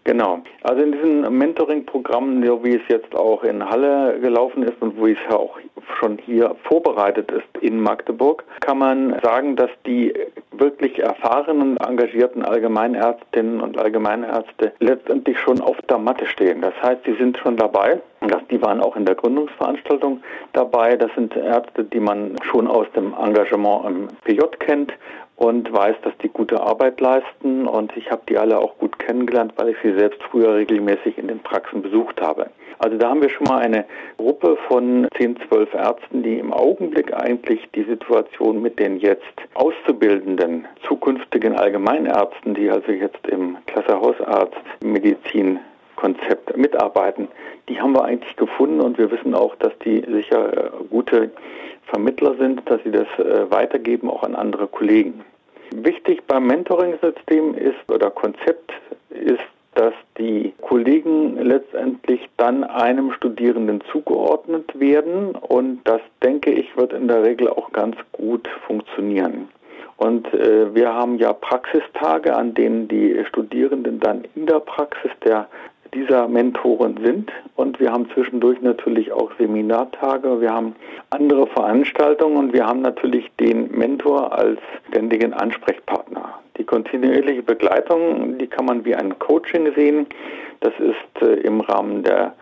Genau. 0.03 0.39
Also 0.63 0.81
in 0.81 0.93
diesen 0.93 1.38
Mentoring-Programmen, 1.38 2.43
so 2.46 2.63
wie 2.63 2.75
es 2.75 2.81
jetzt 2.88 3.15
auch 3.15 3.43
in 3.43 3.63
Halle 3.63 4.20
gelaufen 4.20 4.63
ist 4.63 4.81
und 4.81 4.98
wo 4.98 5.05
es 5.05 5.17
ja 5.29 5.36
auch 5.36 5.60
schon 6.00 6.17
hier 6.17 6.55
vorbereitet 6.63 7.31
ist 7.31 7.63
in 7.63 7.79
Magdeburg, 7.79 8.43
kann 8.62 8.79
man 8.79 9.20
sagen, 9.22 9.55
dass 9.55 9.70
die 9.86 10.13
wirklich 10.51 11.00
erfahrenen, 11.00 11.77
engagierten 11.77 12.43
Allgemeinärztinnen 12.43 13.62
und 13.62 13.77
Allgemeinärzte 13.77 14.74
letztendlich 14.79 15.39
schon 15.39 15.62
auf 15.62 15.77
der 15.88 16.00
Matte 16.00 16.25
stehen. 16.25 16.62
Das 16.62 16.74
heißt, 16.81 17.03
sie 17.05 17.15
sind 17.15 17.38
schon 17.38 17.58
dabei. 17.58 18.01
Die 18.50 18.62
waren 18.62 18.81
auch 18.81 18.96
in 18.96 19.05
der 19.05 19.15
Gründungsveranstaltung 19.15 20.22
dabei. 20.53 20.96
Das 20.96 21.12
sind 21.15 21.36
Ärzte, 21.36 21.84
die 21.84 22.00
man 22.00 22.36
schon 22.43 22.67
aus 22.67 22.88
dem 22.96 23.13
Engagement 23.13 23.86
im 23.86 24.08
PJ 24.24 24.41
kennt 24.60 24.93
und 25.41 25.74
weiß, 25.74 25.95
dass 26.03 26.13
die 26.21 26.29
gute 26.29 26.62
Arbeit 26.62 27.01
leisten 27.01 27.67
und 27.67 27.98
ich 27.98 28.12
habe 28.12 28.21
die 28.29 28.38
alle 28.38 28.60
auch 28.60 28.77
gut 28.77 29.00
kennengelernt, 29.00 29.53
weil 29.55 29.69
ich 29.69 29.77
sie 29.81 29.98
selbst 29.98 30.21
früher 30.29 30.53
regelmäßig 30.53 31.17
in 31.17 31.27
den 31.27 31.39
Praxen 31.39 31.81
besucht 31.81 32.21
habe. 32.21 32.51
Also 32.77 32.95
da 32.98 33.10
haben 33.10 33.24
wir 33.24 33.29
schon 33.29 33.48
mal 33.48 33.57
eine 33.57 33.86
Gruppe 34.17 34.55
von 34.67 35.07
10, 35.17 35.39
12 35.50 35.74
Ärzten, 35.74 36.21
die 36.21 36.38
im 36.38 36.53
Augenblick 36.53 37.12
eigentlich 37.15 37.67
die 37.74 37.86
Situation 37.86 38.62
mit 38.62 38.77
den 38.77 38.98
jetzt 38.98 39.33
auszubildenden 39.55 40.67
zukünftigen 40.88 41.55
Allgemeinärzten, 41.55 42.53
die 42.53 42.69
also 42.69 42.91
jetzt 42.91 43.27
im 43.27 43.57
Klasse 43.65 44.00
Hausarzt 44.00 44.62
Medizin 44.83 45.60
Konzept 46.01 46.58
mitarbeiten, 46.58 47.27
die 47.70 47.79
haben 47.79 47.93
wir 47.93 48.03
eigentlich 48.03 48.36
gefunden 48.36 48.81
und 48.81 48.98
wir 48.98 49.12
wissen 49.12 49.36
auch, 49.36 49.55
dass 49.58 49.72
die 49.86 50.03
sicher 50.12 50.51
äh, 50.51 50.70
gute 50.89 51.29
Vermittler 51.86 52.34
sind, 52.39 52.67
dass 52.67 52.81
sie 52.84 52.91
das 52.91 53.08
äh, 53.20 53.51
weitergeben 53.51 54.10
auch 54.10 54.24
an 54.24 54.36
andere 54.36 54.67
Kollegen. 54.67 55.24
Wichtig 55.72 56.24
beim 56.25 56.48
Mentoring-System 56.48 57.53
ist 57.53 57.89
oder 57.89 58.10
Konzept 58.10 58.74
ist, 59.12 59.43
dass 59.75 59.93
die 60.17 60.53
Kollegen 60.62 61.38
letztendlich 61.38 62.27
dann 62.38 62.63
einem 62.63 63.13
Studierenden 63.13 63.81
zugeordnet 63.91 64.79
werden 64.79 65.36
und 65.36 65.81
das 65.84 66.01
denke 66.24 66.51
ich 66.51 66.75
wird 66.75 66.93
in 66.93 67.08
der 67.08 67.24
Regel 67.24 67.48
auch 67.48 67.72
ganz 67.72 67.96
gut 68.12 68.50
funktionieren. 68.65 69.50
Und 70.01 70.34
äh, 70.34 70.74
wir 70.74 70.91
haben 70.91 71.20
ja 71.20 71.31
Praxistage, 71.31 72.36
an 72.36 72.55
denen 72.55 72.88
die 72.88 73.24
Studierenden 73.29 74.00
dann 74.00 74.24
in 74.36 74.48
der 74.48 74.60
Praxis 74.60 75.12
der 75.24 75.48
dieser 75.93 76.27
Mentoren 76.27 77.00
sind. 77.03 77.31
Und 77.55 77.79
wir 77.79 77.91
haben 77.91 78.10
zwischendurch 78.13 78.62
natürlich 78.62 79.12
auch 79.12 79.31
Seminartage, 79.38 80.41
wir 80.41 80.51
haben 80.51 80.75
andere 81.10 81.48
Veranstaltungen 81.48 82.38
und 82.38 82.53
wir 82.53 82.65
haben 82.65 82.81
natürlich 82.81 83.29
den 83.39 83.71
Mentor 83.71 84.31
als 84.31 84.60
ständigen 84.89 85.33
Ansprechpartner. 85.33 86.39
Die 86.57 86.63
kontinuierliche 86.63 87.43
Begleitung, 87.43 88.38
die 88.38 88.48
kann 88.48 88.65
man 88.65 88.86
wie 88.86 88.95
ein 88.95 89.17
Coaching 89.19 89.74
sehen. 89.75 90.07
Das 90.60 90.74
ist 90.79 91.21
äh, 91.21 91.41
im 91.41 91.62
Rahmen 91.62 92.03
der 92.03 92.33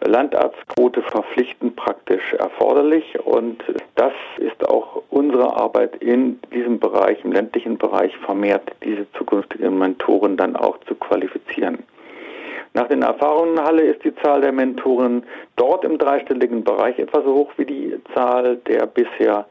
Landarztquote 0.00 1.02
verpflichtend 1.02 1.76
praktisch 1.76 2.34
erforderlich 2.34 3.18
und 3.24 3.62
das 3.94 4.12
ist 4.38 4.68
auch 4.68 5.02
unsere 5.10 5.56
Arbeit 5.56 5.96
in 5.96 6.40
diesem 6.52 6.78
Bereich, 6.78 7.24
im 7.24 7.32
ländlichen 7.32 7.78
Bereich 7.78 8.16
vermehrt, 8.18 8.70
diese 8.82 9.10
zukünftigen 9.12 9.78
Mentoren 9.78 10.36
dann 10.36 10.56
auch 10.56 10.78
zu 10.86 10.94
qualifizieren. 10.96 11.83
Nach 12.76 12.88
den 12.88 13.02
Erfahrungen 13.02 13.56
in 13.56 13.64
Halle 13.64 13.82
ist 13.82 14.02
die 14.02 14.14
Zahl 14.16 14.40
der 14.40 14.50
Mentoren 14.50 15.22
dort 15.54 15.84
im 15.84 15.96
dreistelligen 15.96 16.64
Bereich 16.64 16.98
etwa 16.98 17.22
so 17.22 17.32
hoch 17.32 17.52
wie 17.56 17.66
die 17.66 17.94
Zahl 18.14 18.56
der 18.66 18.86
bisher 18.86 19.46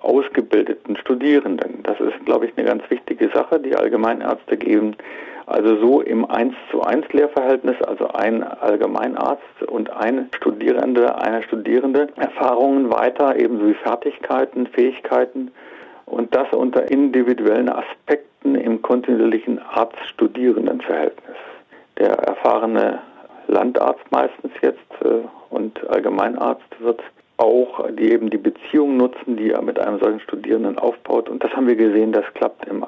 ausgebildeten 0.00 0.96
Studierenden. 0.96 1.82
Das 1.82 2.00
ist, 2.00 2.24
glaube 2.24 2.46
ich, 2.46 2.56
eine 2.56 2.66
ganz 2.66 2.82
wichtige 2.88 3.28
Sache. 3.28 3.60
Die 3.60 3.76
Allgemeinärzte 3.76 4.56
geben 4.56 4.96
also 5.44 5.76
so 5.80 6.00
im 6.00 6.24
1 6.24 6.54
zu 6.70 6.80
1 6.80 7.12
Lehrverhältnis, 7.12 7.76
also 7.82 8.08
ein 8.08 8.42
Allgemeinarzt 8.42 9.62
und 9.68 9.90
ein 9.90 10.30
Studierende, 10.34 11.20
eine 11.20 11.42
Studierende, 11.42 12.08
Erfahrungen 12.16 12.90
weiter, 12.90 13.36
ebenso 13.36 13.66
wie 13.66 13.74
Fertigkeiten, 13.74 14.66
Fähigkeiten 14.68 15.50
und 16.06 16.34
das 16.34 16.50
unter 16.52 16.90
individuellen 16.90 17.68
Aspekten 17.68 18.54
im 18.54 18.80
kontinuierlichen 18.80 19.58
Arzt-Studierenden-Verhältnis 19.58 21.36
der 21.98 22.12
erfahrene 22.12 23.00
Landarzt 23.48 24.10
meistens 24.10 24.52
jetzt 24.60 24.80
äh, 25.04 25.26
und 25.50 25.88
Allgemeinarzt 25.88 26.80
wird 26.80 27.00
auch 27.36 27.88
die 27.90 28.12
eben 28.12 28.30
die 28.30 28.38
Beziehung 28.38 28.96
nutzen, 28.96 29.36
die 29.36 29.50
er 29.50 29.62
mit 29.62 29.78
einem 29.78 29.98
solchen 29.98 30.20
Studierenden 30.20 30.78
aufbaut. 30.78 31.28
Und 31.28 31.42
das 31.42 31.50
haben 31.52 31.66
wir 31.66 31.76
gesehen, 31.76 32.12
das 32.12 32.24
klappt 32.34 32.66
im 32.68 32.86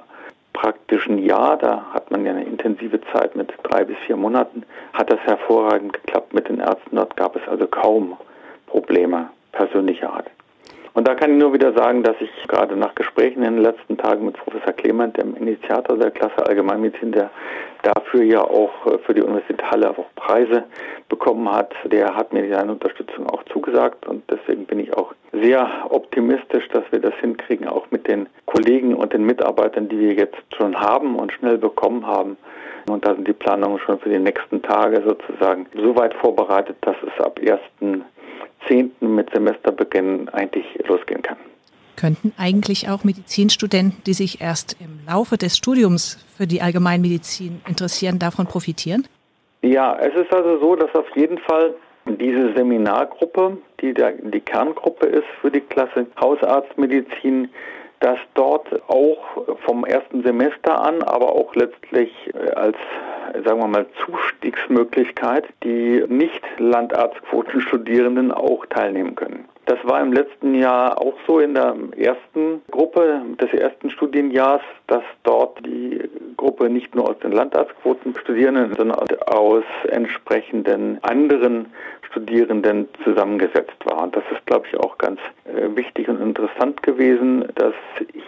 praktischen 0.52 1.18
Jahr. 1.18 1.56
Da 1.56 1.87
hat 1.92 2.11
man 2.11 2.25
ja 2.25 2.32
eine 2.32 2.44
intensive 2.44 3.00
Zeit 3.12 3.34
mit 3.34 3.52
drei 3.64 3.84
bis 3.84 3.96
vier 4.06 4.16
Monaten. 4.16 4.62
Hat 4.92 5.11
das 5.11 5.20
hervorragend 5.20 5.92
geklappt 5.92 6.32
mit 6.34 6.49
den 6.49 6.61
Ärzten. 6.61 6.96
Dort 6.96 7.16
gab 7.16 7.37
es 7.37 7.46
also 7.49 7.66
kaum 7.66 8.16
Probleme 8.66 9.28
persönlicher 9.52 10.12
Art. 10.12 10.30
Und 10.95 11.09
da 11.09 11.17
kann 11.17 11.33
ich 11.33 11.39
nur 11.39 11.53
wieder 11.53 11.73
sagen, 11.73 12.05
dass 12.05 12.15
ich 12.21 12.31
gerade 12.47 12.77
nach 12.77 12.95
Gesprächen 12.95 13.43
in 13.43 13.55
den 13.57 13.63
letzten 13.63 13.99
Tagen 13.99 14.25
mit 14.27 14.37
Professor 14.37 14.73
Clement, 14.73 15.17
dem 15.17 15.35
Initiator 15.35 15.99
der 15.99 16.13
Klasse 16.13 16.47
Allgemeinmedizin, 16.47 17.11
der 17.11 17.31
dafür 17.83 18.23
ja 18.23 18.43
auch 18.43 18.87
äh, 18.87 18.99
für 18.99 19.13
die 19.13 19.23
Universität 19.23 19.63
Halle 19.69 19.91
auch 19.91 20.07
Preise 20.15 20.65
bekommen 21.09 21.51
hat, 21.51 21.75
der 21.85 22.15
hat 22.15 22.33
mir 22.33 22.49
seine 22.49 22.73
Unterstützung 22.73 23.29
auch 23.29 23.43
zugesagt 23.53 24.07
und 24.07 24.23
deswegen 24.31 24.67
bin 24.67 24.79
ich 24.79 24.97
auch 24.97 25.13
sehr 25.33 25.69
optimistisch, 25.91 26.69
dass 26.69 26.85
wir 26.93 27.01
das 27.01 27.15
hinkriegen, 27.21 27.67
auch 27.67 27.91
mit 27.91 28.07
den 28.07 28.29
Kollegen 28.47 28.95
und 28.95 29.13
den 29.13 29.27
Mitarbeitern, 29.27 29.89
die 29.89 29.99
wir 29.99 30.13
jetzt 30.15 30.37
schon 30.57 30.79
haben 30.79 31.17
und 31.17 31.33
schnell 31.33 31.59
bekommen 31.59 32.07
haben. 32.07 32.37
Und 32.89 33.05
da 33.05 33.15
sind 33.15 33.27
die 33.27 33.33
Planungen 33.33 33.79
schon 33.81 33.99
für 33.99 34.11
die 34.11 34.19
nächsten 34.19 34.63
Tage 34.63 35.03
sozusagen 35.03 35.67
so 35.75 35.97
weit 35.97 36.15
vorbereitet, 36.15 36.77
dass 36.83 36.97
es 37.03 37.25
ab 37.25 37.41
1. 37.41 37.61
10. 38.69 38.93
mit 39.01 39.31
Semesterbeginn 39.33 40.29
eigentlich 40.31 40.67
losgehen 40.87 41.23
kann. 41.23 41.37
Könnten 41.97 42.33
eigentlich 42.37 42.89
auch 42.89 43.05
Medizinstudenten, 43.05 44.03
die 44.05 44.15
sich 44.15 44.41
erst 44.41 44.77
im 44.81 45.01
Laufe 45.07 45.37
des 45.37 45.57
Studiums 45.57 46.25
für 46.37 46.47
die 46.47 46.61
Allgemeinmedizin 46.61 47.63
interessieren, 47.69 48.19
davon 48.19 48.47
profitieren? 48.47 49.07
Ja, 49.63 49.97
es 49.99 50.15
ist 50.15 50.33
also 50.33 50.59
so, 50.59 50.77
dass 50.77 50.95
auf 50.95 51.07
jeden 51.15 51.39
Fall 51.39 51.75
diese 52.07 52.53
Seminargruppe, 52.55 53.57
die 53.81 53.95
der, 53.95 54.13
die 54.13 54.41
Kerngruppe 54.41 55.07
ist 55.07 55.27
für 55.41 55.51
die 55.51 55.61
Klasse 55.61 56.07
Hausarztmedizin, 56.21 57.49
dass 58.01 58.19
dort 58.35 58.67
auch 58.89 59.19
vom 59.65 59.85
ersten 59.87 60.23
Semester 60.23 60.79
an, 60.79 61.03
aber 61.03 61.33
auch 61.33 61.55
letztlich 61.55 62.11
äh, 62.35 62.51
als, 62.51 62.77
sagen 63.45 63.61
wir 63.61 63.69
mal, 63.69 63.87
Zustiegsmöglichkeit 64.04 65.45
die 65.62 66.02
Nicht-Landarztquoten-Studierenden 66.09 68.33
auch 68.33 68.66
teilnehmen 68.66 69.14
können. 69.14 69.45
Das 69.66 69.78
war 69.85 70.02
im 70.02 70.12
letzten 70.12 70.54
Jahr 70.54 71.00
auch 71.00 71.14
so 71.26 71.38
in 71.38 71.54
der 71.54 71.75
ersten 71.97 72.61
Gruppe 72.71 73.23
des 73.40 73.50
ersten 73.54 73.88
Studienjahrs, 73.88 74.61
dass 74.88 75.02
dort 75.23 75.64
die 75.64 76.02
Gruppe 76.37 76.69
nicht 76.69 76.95
nur 76.95 77.09
aus 77.09 77.19
den 77.21 77.33
Landarztquoten 77.33 78.14
Studierenden, 78.14 78.75
sondern 78.76 78.99
aus 79.26 79.64
entsprechenden 79.88 81.02
anderen 81.02 81.73
Studierenden 82.02 82.88
zusammengesetzt 83.04 83.76
war. 83.85 84.02
Und 84.02 84.14
das 84.14 84.25
ist, 84.31 84.45
glaube 84.45 84.66
ich, 84.71 84.78
auch 84.78 84.99
ganz 84.99 85.19
äh, 85.47 85.75
wichtig 85.75 86.09
und 86.09 86.21
interessant 86.21 86.83
gewesen, 86.83 87.49
dass 87.54 87.75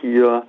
hier 0.00 0.42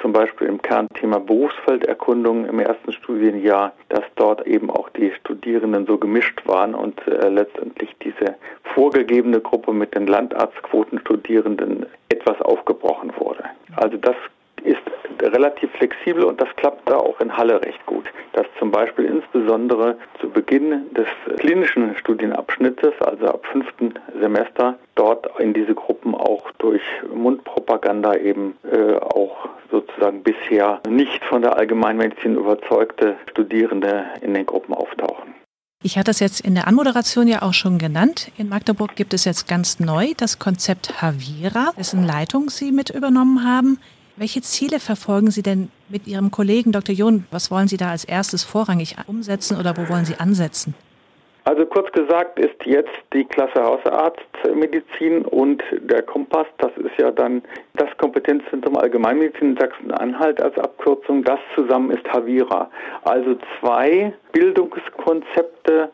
zum 0.00 0.12
Beispiel 0.12 0.48
im 0.48 0.60
Kernthema 0.60 1.18
Berufsfelderkundung 1.18 2.46
im 2.46 2.58
ersten 2.58 2.92
Studienjahr, 2.92 3.72
dass 3.88 4.04
dort 4.16 4.46
eben 4.46 4.70
auch 4.70 4.88
die 4.90 5.12
Studierenden 5.20 5.86
so 5.86 5.98
gemischt 5.98 6.42
waren 6.46 6.74
und 6.74 7.00
äh, 7.06 7.28
letztendlich 7.28 7.94
diese 8.02 8.34
vorgegebene 8.74 9.40
Gruppe 9.40 9.72
mit 9.72 9.94
den 9.94 10.06
Landarztquotenstudierenden 10.06 11.86
etwas 12.08 12.40
aufgebrochen 12.42 13.12
wurde. 13.18 13.44
Also 13.76 13.96
das 13.96 14.16
ist 14.64 14.82
relativ 15.22 15.70
flexibel 15.72 16.24
und 16.24 16.40
das 16.40 16.48
klappt 16.56 16.88
da 16.88 16.96
auch 16.96 17.20
in 17.20 17.36
Halle 17.36 17.62
recht 17.62 17.84
gut. 17.86 18.04
Dass 18.32 18.46
zum 18.58 18.70
Beispiel 18.70 19.04
insbesondere 19.04 19.96
zu 20.20 20.28
Beginn 20.28 20.92
des 20.94 21.06
klinischen 21.38 21.96
Studienabschnittes, 21.96 22.94
also 23.00 23.26
ab 23.26 23.46
fünften 23.52 23.94
Semester, 24.18 24.78
dort 24.94 25.28
in 25.38 25.54
diese 25.54 25.74
Gruppen 25.74 26.14
auch 26.14 26.50
durch 26.58 26.82
Mundpropaganda 27.14 28.16
eben 28.16 28.56
äh, 28.70 28.96
auch 28.96 29.48
sozusagen 29.70 30.22
bisher 30.22 30.80
nicht 30.88 31.24
von 31.24 31.42
der 31.42 31.56
Allgemeinmedizin 31.56 32.36
überzeugte 32.36 33.16
Studierende 33.30 34.04
in 34.20 34.34
den 34.34 34.46
Gruppen 34.46 34.74
auftauchen. 34.74 35.34
Ich 35.82 35.98
hatte 35.98 36.06
das 36.06 36.20
jetzt 36.20 36.40
in 36.40 36.54
der 36.54 36.66
Anmoderation 36.66 37.28
ja 37.28 37.42
auch 37.42 37.52
schon 37.52 37.76
genannt. 37.76 38.30
In 38.38 38.48
Magdeburg 38.48 38.96
gibt 38.96 39.12
es 39.12 39.26
jetzt 39.26 39.46
ganz 39.46 39.80
neu 39.80 40.14
das 40.16 40.38
Konzept 40.38 41.02
Havira, 41.02 41.72
dessen 41.76 42.06
Leitung 42.06 42.48
Sie 42.48 42.72
mit 42.72 42.88
übernommen 42.88 43.44
haben. 43.44 43.78
Welche 44.16 44.42
Ziele 44.42 44.78
verfolgen 44.78 45.32
Sie 45.32 45.42
denn 45.42 45.70
mit 45.88 46.06
Ihrem 46.06 46.30
Kollegen 46.30 46.70
Dr. 46.70 46.94
John? 46.94 47.26
Was 47.32 47.50
wollen 47.50 47.66
Sie 47.66 47.76
da 47.76 47.90
als 47.90 48.04
erstes 48.04 48.44
vorrangig 48.44 48.94
umsetzen 49.08 49.58
oder 49.58 49.76
wo 49.76 49.88
wollen 49.88 50.04
Sie 50.04 50.14
ansetzen? 50.14 50.74
Also 51.42 51.66
kurz 51.66 51.90
gesagt 51.92 52.38
ist 52.38 52.54
jetzt 52.64 52.94
die 53.12 53.24
Klasse 53.24 53.62
Hausarztmedizin 53.62 55.22
und 55.26 55.62
der 55.72 56.02
Kompass, 56.02 56.46
das 56.58 56.70
ist 56.76 56.96
ja 56.96 57.10
dann 57.10 57.42
das 57.74 57.88
Kompetenzzentrum 57.98 58.76
Allgemeinmedizin 58.76 59.50
in 59.50 59.56
Sachsen-Anhalt 59.58 60.40
als 60.40 60.56
Abkürzung, 60.58 61.24
das 61.24 61.40
zusammen 61.54 61.90
ist 61.90 62.06
Havira. 62.10 62.70
Also 63.02 63.36
zwei 63.58 64.14
Bildungskonzepte, 64.32 65.90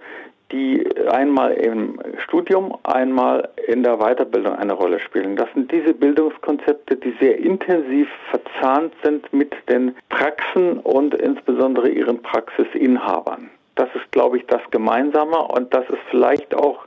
die 0.52 0.85
einmal 1.09 1.52
im 1.52 1.99
Studium, 2.19 2.76
einmal 2.85 3.49
in 3.66 3.83
der 3.83 3.99
Weiterbildung 3.99 4.54
eine 4.54 4.73
Rolle 4.73 4.99
spielen. 5.00 5.37
Das 5.37 5.49
sind 5.54 5.71
diese 5.71 5.95
Bildungskonzepte, 5.95 6.97
die 6.97 7.14
sehr 7.21 7.38
intensiv 7.38 8.09
verzahnt 8.30 8.92
sind 9.02 9.33
mit 9.33 9.54
den 9.69 9.95
Praxen 10.09 10.78
und 10.78 11.14
insbesondere 11.14 11.88
ihren 11.88 12.21
Praxisinhabern. 12.23 13.50
Das 13.76 13.88
ist, 13.95 14.11
glaube 14.12 14.38
ich, 14.38 14.47
das 14.47 14.61
Gemeinsame 14.71 15.38
und 15.38 15.73
das 15.73 15.88
ist 15.88 16.02
vielleicht 16.11 16.54
auch 16.54 16.85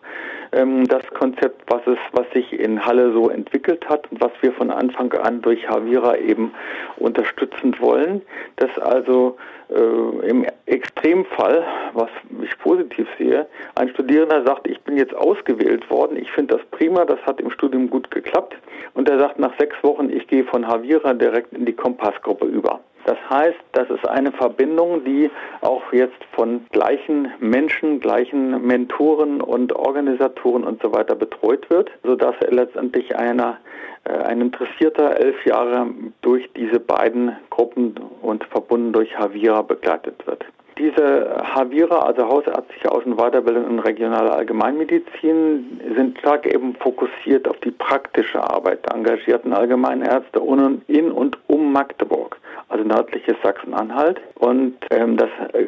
ähm, 0.53 0.87
das 0.87 1.05
Konzept, 1.13 1.63
was 1.71 1.81
es, 1.87 1.97
was 2.11 2.29
sich 2.31 2.53
in 2.53 2.85
Halle 2.85 3.11
so 3.13 3.29
entwickelt 3.29 3.87
hat 3.89 4.09
und 4.11 4.21
was 4.21 4.31
wir 4.41 4.53
von 4.53 4.71
Anfang 4.71 5.11
an 5.13 5.41
durch 5.41 5.67
Havira 5.67 6.17
eben 6.17 6.53
unterstützend 6.97 7.81
wollen, 7.81 8.21
dass 8.57 8.77
also 8.79 9.37
äh, 9.69 10.27
im 10.27 10.45
Extremfall, 10.65 11.63
was 11.93 12.09
ich 12.41 12.57
positiv 12.59 13.07
sehe, 13.17 13.47
ein 13.75 13.89
Studierender 13.89 14.43
sagt, 14.45 14.67
ich 14.67 14.79
bin 14.81 14.97
jetzt 14.97 15.15
ausgewählt 15.15 15.89
worden, 15.89 16.17
ich 16.17 16.31
finde 16.31 16.57
das 16.57 16.65
prima, 16.71 17.05
das 17.05 17.19
hat 17.25 17.41
im 17.41 17.49
Studium 17.49 17.89
gut 17.89 18.11
geklappt 18.11 18.55
und 18.93 19.09
er 19.09 19.19
sagt 19.19 19.39
nach 19.39 19.57
sechs 19.57 19.75
Wochen, 19.83 20.09
ich 20.09 20.27
gehe 20.27 20.43
von 20.43 20.67
Havira 20.67 21.13
direkt 21.13 21.53
in 21.53 21.65
die 21.65 21.73
Kompassgruppe 21.73 22.45
über. 22.45 22.79
Das 23.05 23.17
heißt, 23.29 23.59
das 23.73 23.89
ist 23.89 24.07
eine 24.07 24.31
Verbindung, 24.31 25.03
die 25.03 25.29
auch 25.61 25.91
jetzt 25.91 26.23
von 26.31 26.65
gleichen 26.71 27.31
Menschen, 27.39 27.99
gleichen 27.99 28.65
Mentoren 28.65 29.41
und 29.41 29.73
Organisatoren 29.73 30.63
und 30.63 30.81
so 30.81 30.93
weiter 30.93 31.15
betreut 31.15 31.69
wird, 31.69 31.91
sodass 32.03 32.35
letztendlich 32.49 33.15
einer, 33.15 33.57
äh, 34.05 34.13
ein 34.13 34.41
Interessierter 34.41 35.17
elf 35.19 35.45
Jahre 35.45 35.87
durch 36.21 36.49
diese 36.55 36.79
beiden 36.79 37.35
Gruppen 37.49 37.95
und 38.21 38.43
verbunden 38.45 38.93
durch 38.93 39.17
Havira 39.17 39.61
begleitet 39.61 40.25
wird. 40.25 40.45
Diese 40.77 41.37
Havira, 41.53 41.99
also 41.99 42.27
hausärztliche 42.27 42.91
Aus- 42.91 43.05
und 43.05 43.17
Weiterbildung 43.17 43.69
in 43.69 43.79
regionaler 43.79 44.35
Allgemeinmedizin, 44.35 45.81
sind 45.95 46.17
stark 46.19 46.45
eben 46.45 46.75
fokussiert 46.75 47.47
auf 47.47 47.57
die 47.57 47.71
praktische 47.71 48.41
Arbeit 48.41 48.85
der 48.85 48.95
engagierten 48.95 49.53
Allgemeinärzte 49.53 50.39
in 50.87 51.11
und 51.11 51.37
um 51.47 51.71
Magdeburg 51.71 52.37
also 52.73 52.83
nördliches 52.83 53.35
Sachsen-Anhalt. 53.43 54.19
Und 54.35 54.75
ähm, 54.89 55.15
das 55.17 55.29
äh, 55.53 55.65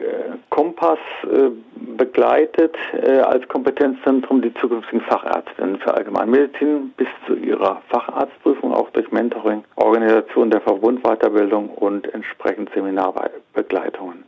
Kompass 0.50 1.00
äh, 1.24 1.51
begleitet 1.97 2.75
äh, 2.93 3.19
als 3.19 3.47
Kompetenzzentrum 3.47 4.41
die 4.41 4.53
zukünftigen 4.55 5.01
Fachärztinnen 5.01 5.77
für 5.77 5.93
Allgemeinmedizin 5.93 6.93
bis 6.97 7.07
zu 7.27 7.35
ihrer 7.35 7.81
Facharztprüfung, 7.89 8.74
auch 8.74 8.89
durch 8.91 9.12
Mentoring, 9.12 9.63
Organisation 9.75 10.50
der 10.50 10.62
Verbundweiterbildung 10.62 11.69
und 11.69 12.12
entsprechend 12.13 12.71
Seminarbegleitungen. 12.74 14.24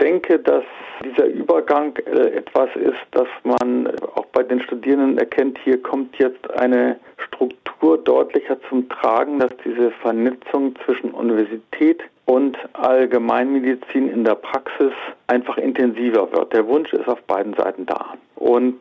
Denke, 0.00 0.38
dass 0.38 0.64
dieser 1.04 1.26
Übergang 1.26 1.96
äh, 2.06 2.36
etwas 2.36 2.68
ist, 2.76 3.00
dass 3.12 3.28
man 3.42 3.88
auch 4.14 4.26
bei 4.26 4.42
den 4.42 4.60
Studierenden 4.60 5.18
erkennt, 5.18 5.58
hier 5.64 5.82
kommt 5.82 6.16
jetzt 6.18 6.50
eine 6.52 6.98
Struktur 7.18 7.98
deutlicher 7.98 8.58
zum 8.68 8.88
Tragen, 8.88 9.38
dass 9.38 9.50
diese 9.64 9.90
Vernetzung 9.90 10.74
zwischen 10.84 11.10
Universität 11.10 12.02
und 12.26 12.58
Allgemeinmedizin 12.74 14.08
in 14.10 14.24
der 14.24 14.34
Praxis 14.34 14.92
einfach 15.28 15.56
intensiver 15.56 16.30
wird. 16.32 16.52
Der 16.52 16.66
Wunsch 16.66 16.92
ist 16.92 17.08
auf 17.08 17.22
beiden 17.22 17.54
Seiten 17.54 17.86
da. 17.86 18.14
Und 18.36 18.80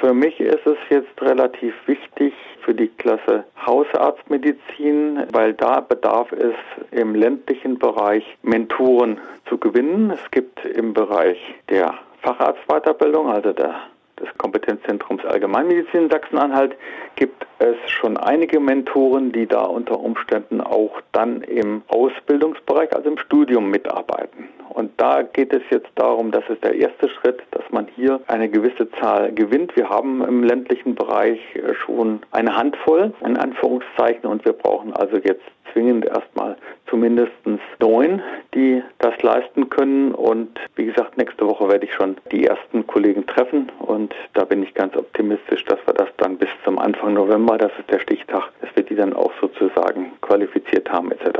für 0.00 0.14
mich 0.14 0.38
ist 0.40 0.66
es 0.66 0.78
jetzt 0.90 1.20
relativ 1.20 1.74
wichtig 1.86 2.32
für 2.62 2.74
die 2.74 2.88
Klasse 2.88 3.44
Hausarztmedizin, 3.64 5.24
weil 5.32 5.54
da 5.54 5.80
bedarf 5.80 6.32
es 6.32 6.54
im 6.90 7.14
ländlichen 7.14 7.78
Bereich 7.78 8.24
Mentoren 8.42 9.18
zu 9.48 9.58
gewinnen. 9.58 10.10
Es 10.10 10.30
gibt 10.30 10.64
im 10.64 10.94
Bereich 10.94 11.38
der 11.68 11.94
Facharztweiterbildung, 12.22 13.28
also 13.28 13.52
der 13.52 13.74
des 14.20 14.28
Kompetenzzentrums 14.38 15.24
Allgemeinmedizin 15.24 16.10
Sachsen-Anhalt 16.10 16.76
gibt 17.16 17.46
es 17.58 17.76
schon 17.90 18.16
einige 18.16 18.60
Mentoren, 18.60 19.32
die 19.32 19.46
da 19.46 19.62
unter 19.62 19.98
Umständen 19.98 20.60
auch 20.60 21.00
dann 21.12 21.42
im 21.42 21.82
Ausbildungsbereich, 21.88 22.94
also 22.94 23.10
im 23.10 23.18
Studium 23.18 23.70
mitarbeiten. 23.70 24.48
Und 24.68 24.92
da 24.98 25.22
geht 25.22 25.52
es 25.52 25.62
jetzt 25.70 25.90
darum, 25.96 26.30
das 26.30 26.44
ist 26.48 26.62
der 26.62 26.74
erste 26.74 27.08
Schritt, 27.08 27.42
dass 27.50 27.64
man 27.70 27.88
hier 27.96 28.20
eine 28.28 28.48
gewisse 28.48 28.90
Zahl 28.92 29.32
gewinnt. 29.32 29.74
Wir 29.76 29.88
haben 29.88 30.22
im 30.22 30.44
ländlichen 30.44 30.94
Bereich 30.94 31.40
schon 31.84 32.20
eine 32.30 32.54
Handvoll, 32.54 33.12
in 33.24 33.36
Anführungszeichen, 33.36 34.28
und 34.28 34.44
wir 34.44 34.52
brauchen 34.52 34.92
also 34.92 35.16
jetzt 35.16 35.42
zwingend 35.78 36.06
erstmal 36.06 36.56
zumindest 36.90 37.32
neun, 37.78 38.20
die 38.54 38.82
das 38.98 39.20
leisten 39.22 39.70
können. 39.70 40.12
Und 40.12 40.58
wie 40.74 40.86
gesagt, 40.86 41.16
nächste 41.16 41.46
Woche 41.46 41.68
werde 41.68 41.86
ich 41.86 41.94
schon 41.94 42.16
die 42.32 42.46
ersten 42.46 42.86
Kollegen 42.86 43.26
treffen 43.26 43.70
und 43.78 44.12
da 44.34 44.44
bin 44.44 44.62
ich 44.62 44.74
ganz 44.74 44.96
optimistisch, 44.96 45.64
dass 45.66 45.78
wir 45.86 45.94
das 45.94 46.08
dann 46.16 46.36
bis 46.36 46.48
zum 46.64 46.78
Anfang 46.78 47.14
November, 47.14 47.58
das 47.58 47.70
ist 47.78 47.90
der 47.90 48.00
Stichtag, 48.00 48.50
dass 48.60 48.70
wir 48.74 48.82
die 48.82 48.96
dann 48.96 49.12
auch 49.12 49.32
sozusagen 49.40 50.12
qualifiziert 50.20 50.90
haben 50.90 51.12
etc. 51.12 51.38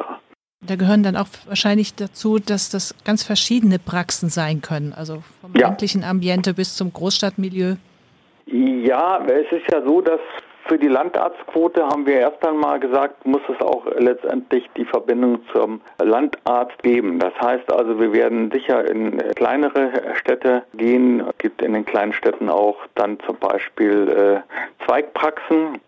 Da 0.61 0.77
gehören 0.77 1.03
dann 1.03 1.17
auch 1.17 1.29
wahrscheinlich 1.47 1.95
dazu, 1.95 2.39
dass 2.39 2.71
das 2.71 2.95
ganz 3.05 3.25
verschiedene 3.25 3.79
Praxen 3.79 4.29
sein 4.29 4.61
können, 4.61 4.93
also 4.93 5.23
vom 5.41 5.53
ja. 5.55 5.69
ländlichen 5.69 6.05
Ambiente 6.05 6.55
bis 6.55 6.77
zum 6.77 6.93
Großstadtmilieu. 6.93 7.77
Ja, 8.47 9.21
es 9.27 9.53
ist 9.53 9.71
ja 9.71 9.83
so, 9.85 10.01
dass 10.01 10.21
für 10.69 10.79
die 10.79 10.89
Landarztquote 10.89 11.87
haben 11.87 12.07
wir 12.07 12.21
erst 12.21 12.47
einmal 12.47 12.79
gesagt, 12.79 13.27
muss 13.27 13.41
es 13.49 13.61
auch 13.65 13.87
letztendlich 13.97 14.69
die 14.77 14.85
Verbindung 14.85 15.41
zum 15.53 15.81
Landarzt 15.99 16.83
geben. 16.83 17.19
Das 17.19 17.33
heißt 17.41 17.73
also, 17.73 17.99
wir 17.99 18.13
werden 18.13 18.51
sicher 18.51 18.89
in 18.89 19.19
kleinere 19.35 19.91
Städte 20.17 20.63
gehen. 20.75 21.21
Es 21.21 21.39
gibt 21.39 21.63
in 21.63 21.73
den 21.73 21.87
kleinen 21.87 22.13
Städten 22.13 22.51
auch 22.51 22.77
dann 22.95 23.19
zum 23.21 23.37
Beispiel 23.37 24.43
äh, 24.45 24.85
Zweigpraxen, 24.85 25.81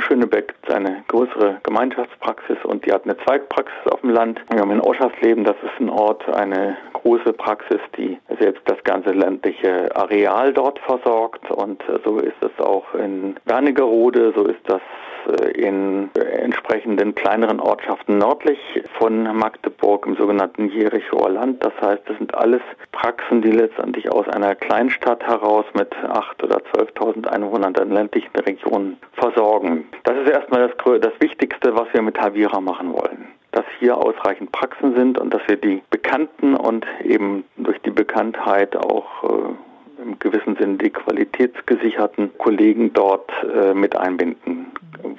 Schönebeck 0.00 0.54
eine 0.68 1.04
größere 1.08 1.60
Gemeinschaftspraxis 1.62 2.58
und 2.64 2.84
die 2.86 2.92
hat 2.92 3.04
eine 3.04 3.16
Zweigpraxis 3.18 3.86
auf 3.90 4.00
dem 4.00 4.10
Land. 4.10 4.40
Wir 4.50 4.60
haben 4.60 4.70
in 4.70 4.80
Oschersleben, 4.80 5.44
das 5.44 5.56
ist 5.62 5.80
ein 5.80 5.88
Ort, 5.88 6.28
eine 6.28 6.76
große 6.92 7.32
Praxis, 7.32 7.80
die 7.96 8.18
selbst 8.40 8.62
das 8.66 8.82
ganze 8.84 9.10
ländliche 9.10 9.94
Areal 9.94 10.52
dort 10.52 10.78
versorgt 10.80 11.50
und 11.50 11.82
so 12.04 12.18
ist 12.18 12.40
es 12.40 12.64
auch 12.64 12.94
in 12.94 13.36
Wernigerode, 13.44 14.32
so 14.34 14.44
ist 14.46 14.60
das 14.66 14.80
äh, 14.80 15.11
in 15.54 16.10
entsprechenden 16.14 17.14
kleineren 17.14 17.60
Ortschaften 17.60 18.18
nördlich 18.18 18.58
von 18.98 19.22
Magdeburg 19.36 20.06
im 20.06 20.16
sogenannten 20.16 20.68
Jerichoer 20.68 21.30
Land. 21.30 21.64
Das 21.64 21.72
heißt, 21.80 22.02
das 22.06 22.18
sind 22.18 22.34
alles 22.34 22.62
Praxen, 22.92 23.42
die 23.42 23.50
letztendlich 23.50 24.10
aus 24.10 24.28
einer 24.28 24.54
Kleinstadt 24.54 25.24
heraus 25.26 25.64
mit 25.74 25.92
8.000 25.94 26.44
oder 26.44 26.56
12.000 26.74 27.26
Einwohnern 27.28 27.74
in 27.74 27.90
ländlichen 27.90 28.36
Regionen 28.36 28.96
versorgen. 29.14 29.86
Das 30.04 30.16
ist 30.16 30.30
erstmal 30.30 30.68
das, 30.68 31.00
das 31.00 31.12
Wichtigste, 31.20 31.74
was 31.74 31.86
wir 31.92 32.02
mit 32.02 32.20
Havira 32.20 32.60
machen 32.60 32.92
wollen 32.92 33.28
dass 33.52 33.66
hier 33.78 33.98
ausreichend 33.98 34.50
Praxen 34.50 34.94
sind 34.94 35.18
und 35.18 35.32
dass 35.32 35.42
wir 35.46 35.56
die 35.56 35.82
bekannten 35.90 36.54
und 36.56 36.86
eben 37.04 37.44
durch 37.58 37.78
die 37.82 37.90
Bekanntheit 37.90 38.74
auch 38.74 39.24
äh, 39.24 40.02
im 40.02 40.18
gewissen 40.18 40.56
Sinne 40.56 40.78
die 40.78 40.90
qualitätsgesicherten 40.90 42.36
Kollegen 42.38 42.92
dort 42.92 43.30
äh, 43.44 43.74
mit 43.74 43.96
einbinden 43.96 44.51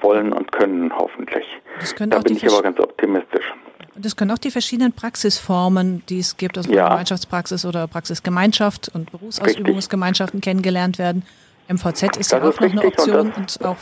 wollen 0.04 0.32
und 0.32 0.52
können, 0.52 0.92
hoffentlich. 0.96 1.44
Da 1.98 2.20
bin 2.20 2.36
ich 2.36 2.46
aber 2.46 2.62
ganz 2.62 2.78
optimistisch. 2.78 3.52
Das 3.96 4.14
können 4.14 4.30
auch 4.30 4.38
die 4.38 4.50
verschiedenen 4.50 4.92
Praxisformen, 4.92 6.04
die 6.08 6.20
es 6.20 6.36
gibt, 6.36 6.56
also 6.56 6.72
ja. 6.72 6.88
Gemeinschaftspraxis 6.88 7.64
oder 7.64 7.88
Praxisgemeinschaft 7.88 8.90
und 8.94 9.10
Berufsausübungsgemeinschaften 9.10 10.40
kennengelernt 10.40 10.98
werden. 10.98 11.24
MVZ 11.68 12.16
ist 12.16 12.16
das 12.18 12.30
ja 12.30 12.42
auch 12.42 12.50
ist 12.50 12.60
noch 12.60 12.70
eine 12.70 12.84
Option 12.84 13.32
und, 13.32 13.36
und 13.36 13.64
auch 13.64 13.76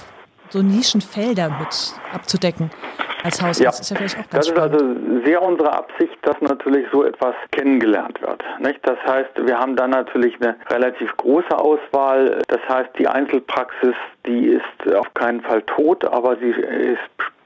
so 0.51 0.63
Nischenfelder 0.63 1.49
mit 1.59 1.95
abzudecken 2.13 2.71
als 3.23 3.43
Hausarzt. 3.43 3.61
Ja, 3.61 3.69
ist 3.71 3.91
ja 3.91 3.97
vielleicht 3.97 4.19
auch 4.19 4.31
ganz 4.31 4.47
das 4.47 4.49
spannend. 4.49 4.75
ist 4.75 4.83
also 4.83 5.25
sehr 5.25 5.43
unsere 5.43 5.73
Absicht, 5.73 6.17
dass 6.23 6.41
natürlich 6.41 6.87
so 6.93 7.05
etwas 7.05 7.35
kennengelernt 7.51 8.21
wird. 8.23 8.43
Nicht? 8.61 8.81
Das 8.83 8.99
heißt, 9.07 9.31
wir 9.47 9.59
haben 9.59 9.77
dann 9.77 9.91
natürlich 9.91 10.35
eine 10.41 10.57
relativ 10.71 11.17
große 11.17 11.57
Auswahl. 11.57 12.43
Das 12.49 12.61
heißt, 12.69 12.91
die 12.99 13.07
Einzelpraxis, 13.09 13.95
die 14.27 14.47
ist 14.49 14.95
auf 14.95 15.13
keinen 15.15 15.41
Fall 15.43 15.63
tot, 15.63 16.05
aber 16.05 16.37
sie 16.37 16.51
ist 16.51 16.99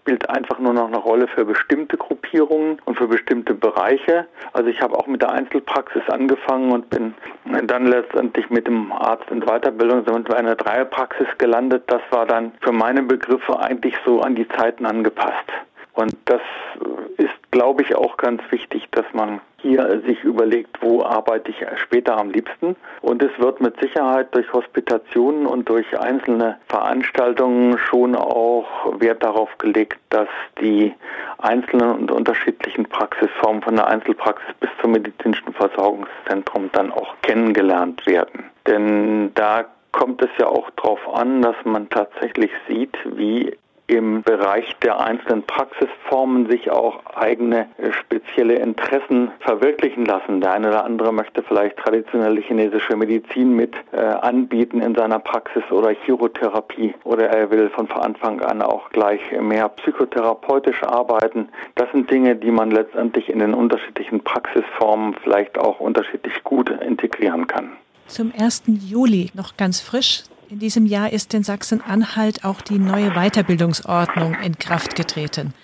spielt 0.07 0.31
einfach 0.31 0.61
nur 0.61 0.73
noch 0.73 0.87
eine 0.87 0.99
Rolle 0.99 1.27
für 1.27 1.45
bestimmte 1.45 1.97
Gruppierungen 1.97 2.79
und 2.85 2.97
für 2.97 3.09
bestimmte 3.09 3.55
Bereiche. 3.55 4.29
Also 4.53 4.71
ich 4.71 4.81
habe 4.81 4.97
auch 4.97 5.09
mit 5.09 5.21
der 5.21 5.33
Einzelpraxis 5.33 6.09
angefangen 6.09 6.71
und 6.71 6.89
bin 6.91 7.13
dann 7.65 7.87
letztendlich 7.87 8.49
mit 8.49 8.69
dem 8.69 8.93
Arzt 8.93 9.29
in 9.33 9.41
Weiterbildung 9.41 10.05
sind 10.07 10.29
in 10.29 10.35
einer 10.35 10.55
Dreierpraxis 10.55 11.27
gelandet. 11.39 11.83
Das 11.89 12.03
war 12.11 12.25
dann 12.25 12.53
für 12.61 12.71
meine 12.71 13.03
Begriffe 13.03 13.59
eigentlich 13.59 13.97
so 14.05 14.21
an 14.21 14.37
die 14.37 14.47
Zeiten 14.47 14.87
angepasst. 14.87 15.51
Und 15.95 16.17
das 16.27 16.43
glaube 17.57 17.81
ich, 17.81 17.95
auch 17.95 18.19
ganz 18.19 18.43
wichtig, 18.51 18.87
dass 18.91 19.07
man 19.15 19.41
hier 19.63 20.03
sich 20.07 20.23
überlegt, 20.25 20.77
wo 20.83 21.03
arbeite 21.03 21.51
ich 21.51 21.57
später 21.83 22.19
am 22.19 22.29
liebsten. 22.29 22.77
Und 23.01 23.23
es 23.23 23.31
wird 23.39 23.63
mit 23.63 23.81
Sicherheit 23.81 24.35
durch 24.35 24.53
Hospitationen 24.53 25.47
und 25.47 25.67
durch 25.67 25.99
einzelne 25.99 26.59
Veranstaltungen 26.69 27.79
schon 27.79 28.15
auch 28.15 28.67
Wert 29.01 29.23
darauf 29.23 29.49
gelegt, 29.57 29.99
dass 30.11 30.29
die 30.61 30.93
einzelnen 31.39 31.93
und 31.93 32.11
unterschiedlichen 32.11 32.85
Praxisformen 32.85 33.63
von 33.63 33.77
der 33.77 33.87
Einzelpraxis 33.87 34.55
bis 34.61 34.69
zum 34.83 34.93
medizinischen 34.93 35.55
Versorgungszentrum 35.55 36.69
dann 36.73 36.93
auch 36.93 37.15
kennengelernt 37.23 38.07
werden. 38.07 38.45
Denn 38.67 39.33
da 39.33 39.65
kommt 39.93 40.21
es 40.21 40.31
ja 40.39 40.47
auch 40.47 40.69
darauf 40.77 41.01
an, 41.15 41.41
dass 41.41 41.57
man 41.65 41.89
tatsächlich 41.89 42.51
sieht, 42.69 42.95
wie 43.15 43.57
im 43.87 44.23
Bereich 44.23 44.77
der 44.83 45.01
einzelnen 45.01 45.43
Praxisformen 45.45 46.49
sich 46.51 46.71
auch 46.71 47.05
eigene 47.15 47.69
äh, 47.79 47.93
spezielle 47.93 48.55
Interessen 48.55 49.31
verwirklichen 49.41 50.05
lassen. 50.05 50.41
Der 50.41 50.53
eine 50.53 50.69
oder 50.69 50.85
andere 50.85 51.13
möchte 51.13 51.43
vielleicht 51.43 51.77
traditionelle 51.77 52.41
chinesische 52.41 52.97
Medizin 52.97 53.55
mit 53.55 53.75
äh, 53.93 53.99
anbieten 53.99 54.81
in 54.81 54.95
seiner 54.95 55.19
Praxis 55.19 55.63
oder 55.71 55.91
Chirotherapie 55.91 56.95
oder 57.05 57.29
er 57.29 57.51
will 57.51 57.71
von 57.71 57.91
Anfang 57.93 58.41
an 58.41 58.63
auch 58.63 58.91
gleich 58.91 59.21
mehr 59.41 59.69
psychotherapeutisch 59.69 60.83
arbeiten. 60.83 61.49
Das 61.77 61.91
sind 61.93 62.11
Dinge, 62.11 62.37
die 62.37 62.51
man 62.51 62.71
letztendlich 62.71 63.29
in 63.29 63.39
den 63.39 63.55
unterschiedlichen 63.55 64.21
Praxisformen 64.21 65.15
vielleicht 65.23 65.59
auch 65.59 65.81
unterschiedlich 65.81 66.43
gut 66.43 66.71
integrieren 66.71 67.47
kann. 67.47 67.73
Zum 68.07 68.33
1. 68.39 68.65
Juli 68.67 69.31
noch 69.35 69.57
ganz 69.57 69.81
frisch 69.81 70.25
in 70.49 70.59
diesem 70.59 70.87
Jahr 70.87 71.13
ist 71.13 71.35
in 71.35 71.43
Sachsen-Anhalt 71.43 72.45
auch 72.45 72.61
die 72.61 72.79
neue 72.79 73.11
Weiterbildungsordnung 73.13 74.35
in 74.43 74.59
Kraft 74.59 74.95
getreten. 74.95 75.55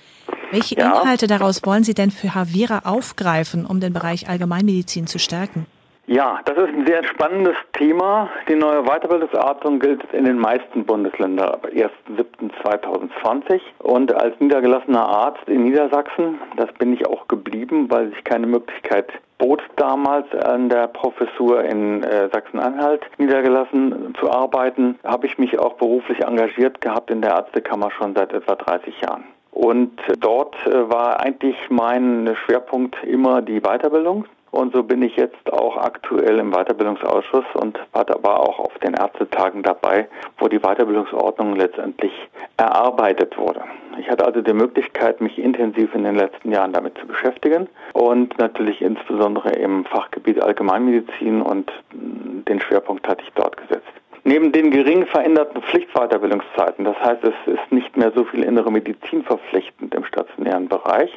Welche. 0.50 0.74
Inhalte 0.74 1.26
daraus 1.26 1.62
wollen 1.64 1.84
Sie 1.84 1.94
denn 1.94 2.10
für 2.10 2.34
Havira 2.34 2.80
aufgreifen, 2.80 3.64
um 3.64 3.80
den 3.80 3.92
Bereich 3.92 4.28
Allgemeinmedizin 4.28 5.06
zu 5.06 5.18
stärken? 5.18 5.66
Ja, 6.06 6.40
das 6.44 6.58
ist 6.58 6.74
ein 6.74 6.84
sehr 6.84 7.04
spannendes 7.04 7.54
Thema. 7.74 8.28
Die 8.48 8.56
neue 8.56 8.82
Weiterbildungsordnung 8.82 9.78
gilt 9.78 10.02
in 10.12 10.24
den 10.24 10.36
meisten 10.36 10.84
Bundesländern 10.84 11.48
ab 11.48 11.68
1.7.2020. 11.72 13.60
Und 13.78 14.12
als 14.12 14.38
niedergelassener 14.40 15.06
Arzt 15.06 15.48
in 15.48 15.62
Niedersachsen, 15.62 16.40
das 16.56 16.72
bin 16.72 16.92
ich 16.92 17.06
auch 17.06 17.28
geblieben, 17.28 17.88
weil 17.88 18.10
sich 18.10 18.24
keine 18.24 18.48
Möglichkeit 18.48 19.12
bot 19.38 19.62
damals 19.76 20.26
an 20.34 20.68
der 20.68 20.88
Professur 20.88 21.62
in 21.62 22.02
äh, 22.02 22.28
Sachsen-Anhalt 22.32 23.02
niedergelassen 23.18 24.14
zu 24.18 24.28
arbeiten, 24.28 24.98
habe 25.04 25.26
ich 25.26 25.38
mich 25.38 25.58
auch 25.58 25.74
beruflich 25.74 26.24
engagiert 26.24 26.80
gehabt 26.80 27.10
in 27.10 27.22
der 27.22 27.30
Ärztekammer 27.30 27.92
schon 27.92 28.14
seit 28.14 28.32
etwa 28.32 28.56
30 28.56 29.00
Jahren. 29.00 29.24
Und 29.52 29.92
dort 30.18 30.56
äh, 30.66 30.90
war 30.90 31.20
eigentlich 31.20 31.56
mein 31.70 32.36
Schwerpunkt 32.44 32.96
immer 33.04 33.40
die 33.40 33.60
Weiterbildung. 33.60 34.26
Und 34.52 34.74
so 34.74 34.82
bin 34.82 35.00
ich 35.00 35.16
jetzt 35.16 35.50
auch 35.50 35.78
aktuell 35.78 36.38
im 36.38 36.52
Weiterbildungsausschuss 36.52 37.46
und 37.54 37.78
war 37.94 38.38
auch 38.38 38.58
auf 38.58 38.78
den 38.80 38.92
Ärztetagen 38.92 39.62
dabei, 39.62 40.08
wo 40.38 40.46
die 40.46 40.58
Weiterbildungsordnung 40.58 41.56
letztendlich 41.56 42.12
erarbeitet 42.58 43.38
wurde. 43.38 43.62
Ich 43.98 44.10
hatte 44.10 44.26
also 44.26 44.42
die 44.42 44.52
Möglichkeit, 44.52 45.22
mich 45.22 45.38
intensiv 45.38 45.94
in 45.94 46.04
den 46.04 46.16
letzten 46.16 46.52
Jahren 46.52 46.74
damit 46.74 46.98
zu 46.98 47.06
beschäftigen 47.06 47.66
und 47.94 48.38
natürlich 48.38 48.82
insbesondere 48.82 49.52
im 49.52 49.86
Fachgebiet 49.86 50.42
Allgemeinmedizin 50.42 51.40
und 51.40 51.72
den 51.92 52.60
Schwerpunkt 52.60 53.08
hatte 53.08 53.24
ich 53.24 53.32
dort 53.34 53.56
gesetzt. 53.56 54.01
Neben 54.24 54.52
den 54.52 54.70
gering 54.70 55.04
veränderten 55.06 55.62
Pflichtweiterbildungszeiten, 55.62 56.84
das 56.84 56.96
heißt, 57.00 57.24
es 57.24 57.34
ist 57.52 57.72
nicht 57.72 57.96
mehr 57.96 58.12
so 58.14 58.24
viel 58.24 58.44
innere 58.44 58.70
Medizin 58.70 59.24
verpflichtend 59.24 59.92
im 59.96 60.04
stationären 60.04 60.68
Bereich. 60.68 61.10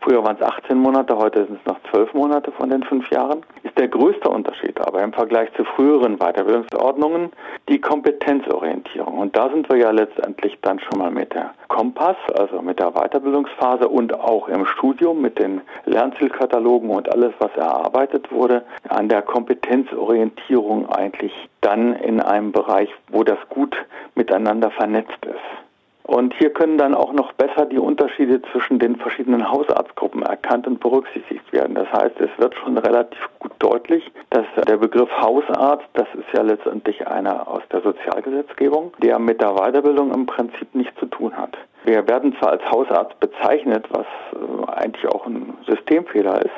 Früher 0.00 0.24
waren 0.24 0.36
es 0.36 0.42
18 0.42 0.78
Monate, 0.78 1.18
heute 1.18 1.44
sind 1.44 1.60
es 1.60 1.66
noch 1.66 1.78
12 1.90 2.14
Monate 2.14 2.50
von 2.52 2.70
den 2.70 2.82
fünf 2.82 3.10
Jahren. 3.10 3.44
Ist 3.62 3.78
der 3.78 3.88
größte 3.88 4.30
Unterschied 4.30 4.80
aber 4.80 5.02
im 5.02 5.12
Vergleich 5.12 5.52
zu 5.54 5.64
früheren 5.64 6.16
Weiterbildungsordnungen 6.16 7.30
die 7.68 7.78
Kompetenzorientierung. 7.78 9.18
Und 9.18 9.36
da 9.36 9.50
sind 9.50 9.68
wir 9.68 9.76
ja 9.76 9.90
letztendlich 9.90 10.56
dann 10.62 10.80
schon 10.80 10.98
mal 10.98 11.10
mit 11.10 11.34
der 11.34 11.52
Kompass, 11.68 12.16
also 12.34 12.62
mit 12.62 12.78
der 12.78 12.92
Weiterbildungsphase 12.92 13.88
und 13.88 14.14
auch 14.14 14.48
im 14.48 14.66
Studium 14.66 15.20
mit 15.20 15.38
den 15.38 15.60
Lernzielkatalogen 15.84 16.90
und 16.90 17.08
alles, 17.10 17.34
was 17.38 17.54
erarbeitet 17.56 18.30
wurde, 18.30 18.64
an 18.88 19.08
der 19.08 19.22
Kompetenzorientierung 19.22 20.88
eigentlich 20.88 21.32
dann 21.60 21.94
in 21.94 22.20
einem 22.20 22.52
Bereich, 22.52 22.90
wo 23.08 23.24
das 23.24 23.38
gut 23.48 23.76
miteinander 24.14 24.70
vernetzt 24.70 25.24
ist. 25.24 25.65
Und 26.06 26.34
hier 26.34 26.50
können 26.50 26.78
dann 26.78 26.94
auch 26.94 27.12
noch 27.12 27.32
besser 27.32 27.66
die 27.66 27.80
Unterschiede 27.80 28.40
zwischen 28.52 28.78
den 28.78 28.94
verschiedenen 28.94 29.50
Hausarztgruppen 29.50 30.22
erkannt 30.22 30.68
und 30.68 30.78
berücksichtigt 30.78 31.52
werden. 31.52 31.74
Das 31.74 31.90
heißt, 31.90 32.20
es 32.20 32.30
wird 32.38 32.54
schon 32.54 32.78
relativ 32.78 33.18
gut 33.40 33.50
deutlich, 33.58 34.04
dass 34.30 34.46
der 34.68 34.76
Begriff 34.76 35.10
Hausarzt, 35.20 35.86
das 35.94 36.06
ist 36.14 36.32
ja 36.32 36.42
letztendlich 36.42 37.08
einer 37.08 37.48
aus 37.48 37.62
der 37.72 37.80
Sozialgesetzgebung, 37.80 38.92
der 39.02 39.18
mit 39.18 39.40
der 39.40 39.54
Weiterbildung 39.54 40.14
im 40.14 40.26
Prinzip 40.26 40.72
nichts 40.76 40.96
zu 41.00 41.06
tun 41.06 41.36
hat. 41.36 41.56
Wir 41.84 42.06
werden 42.06 42.36
zwar 42.38 42.50
als 42.50 42.64
Hausarzt 42.70 43.18
bezeichnet, 43.18 43.86
was 43.90 44.06
äh, 44.32 44.70
eigentlich 44.70 45.08
auch 45.08 45.26
ein 45.26 45.54
Systemfehler 45.66 46.40
ist, 46.44 46.54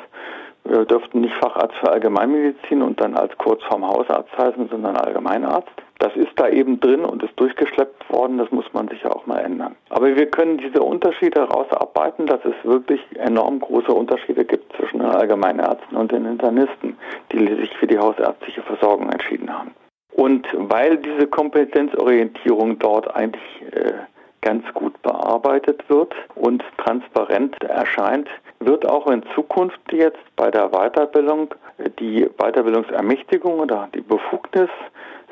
dürften 0.69 1.21
nicht 1.21 1.35
Facharzt 1.35 1.75
für 1.77 1.91
Allgemeinmedizin 1.91 2.81
und 2.81 3.01
dann 3.01 3.15
als 3.15 3.35
Kurzform 3.37 3.85
Hausarzt 3.85 4.37
heißen, 4.37 4.69
sondern 4.69 4.97
Allgemeinarzt. 4.97 5.71
Das 5.99 6.15
ist 6.15 6.31
da 6.37 6.47
eben 6.47 6.79
drin 6.79 7.01
und 7.01 7.23
ist 7.23 7.37
durchgeschleppt 7.37 8.09
worden. 8.09 8.37
Das 8.37 8.51
muss 8.51 8.71
man 8.71 8.87
sich 8.87 9.01
ja 9.03 9.11
auch 9.11 9.25
mal 9.25 9.39
ändern. 9.39 9.75
Aber 9.89 10.15
wir 10.15 10.25
können 10.27 10.57
diese 10.57 10.81
Unterschiede 10.81 11.41
herausarbeiten, 11.41 12.25
dass 12.25 12.39
es 12.45 12.53
wirklich 12.63 13.01
enorm 13.15 13.59
große 13.59 13.91
Unterschiede 13.91 14.45
gibt 14.45 14.73
zwischen 14.77 14.99
den 14.99 15.09
Allgemeinärzten 15.09 15.97
und 15.97 16.11
den 16.11 16.25
Internisten, 16.25 16.97
die 17.31 17.45
sich 17.55 17.75
für 17.77 17.87
die 17.87 17.99
hausärztliche 17.99 18.61
Versorgung 18.61 19.09
entschieden 19.09 19.51
haben. 19.51 19.71
Und 20.13 20.47
weil 20.53 20.97
diese 20.97 21.27
Kompetenzorientierung 21.27 22.79
dort 22.79 23.13
eigentlich 23.13 23.61
äh, 23.71 23.93
ganz 24.41 24.65
gut 24.73 25.01
bearbeitet 25.01 25.83
wird 25.89 26.13
und 26.35 26.63
transparent 26.77 27.61
erscheint, 27.63 28.29
wird 28.59 28.85
auch 28.87 29.07
in 29.07 29.23
Zukunft 29.35 29.79
jetzt 29.91 30.19
bei 30.35 30.51
der 30.51 30.69
Weiterbildung 30.69 31.53
die 31.99 32.29
Weiterbildungsermächtigung 32.37 33.59
oder 33.59 33.89
die 33.93 34.01
Befugnis 34.01 34.69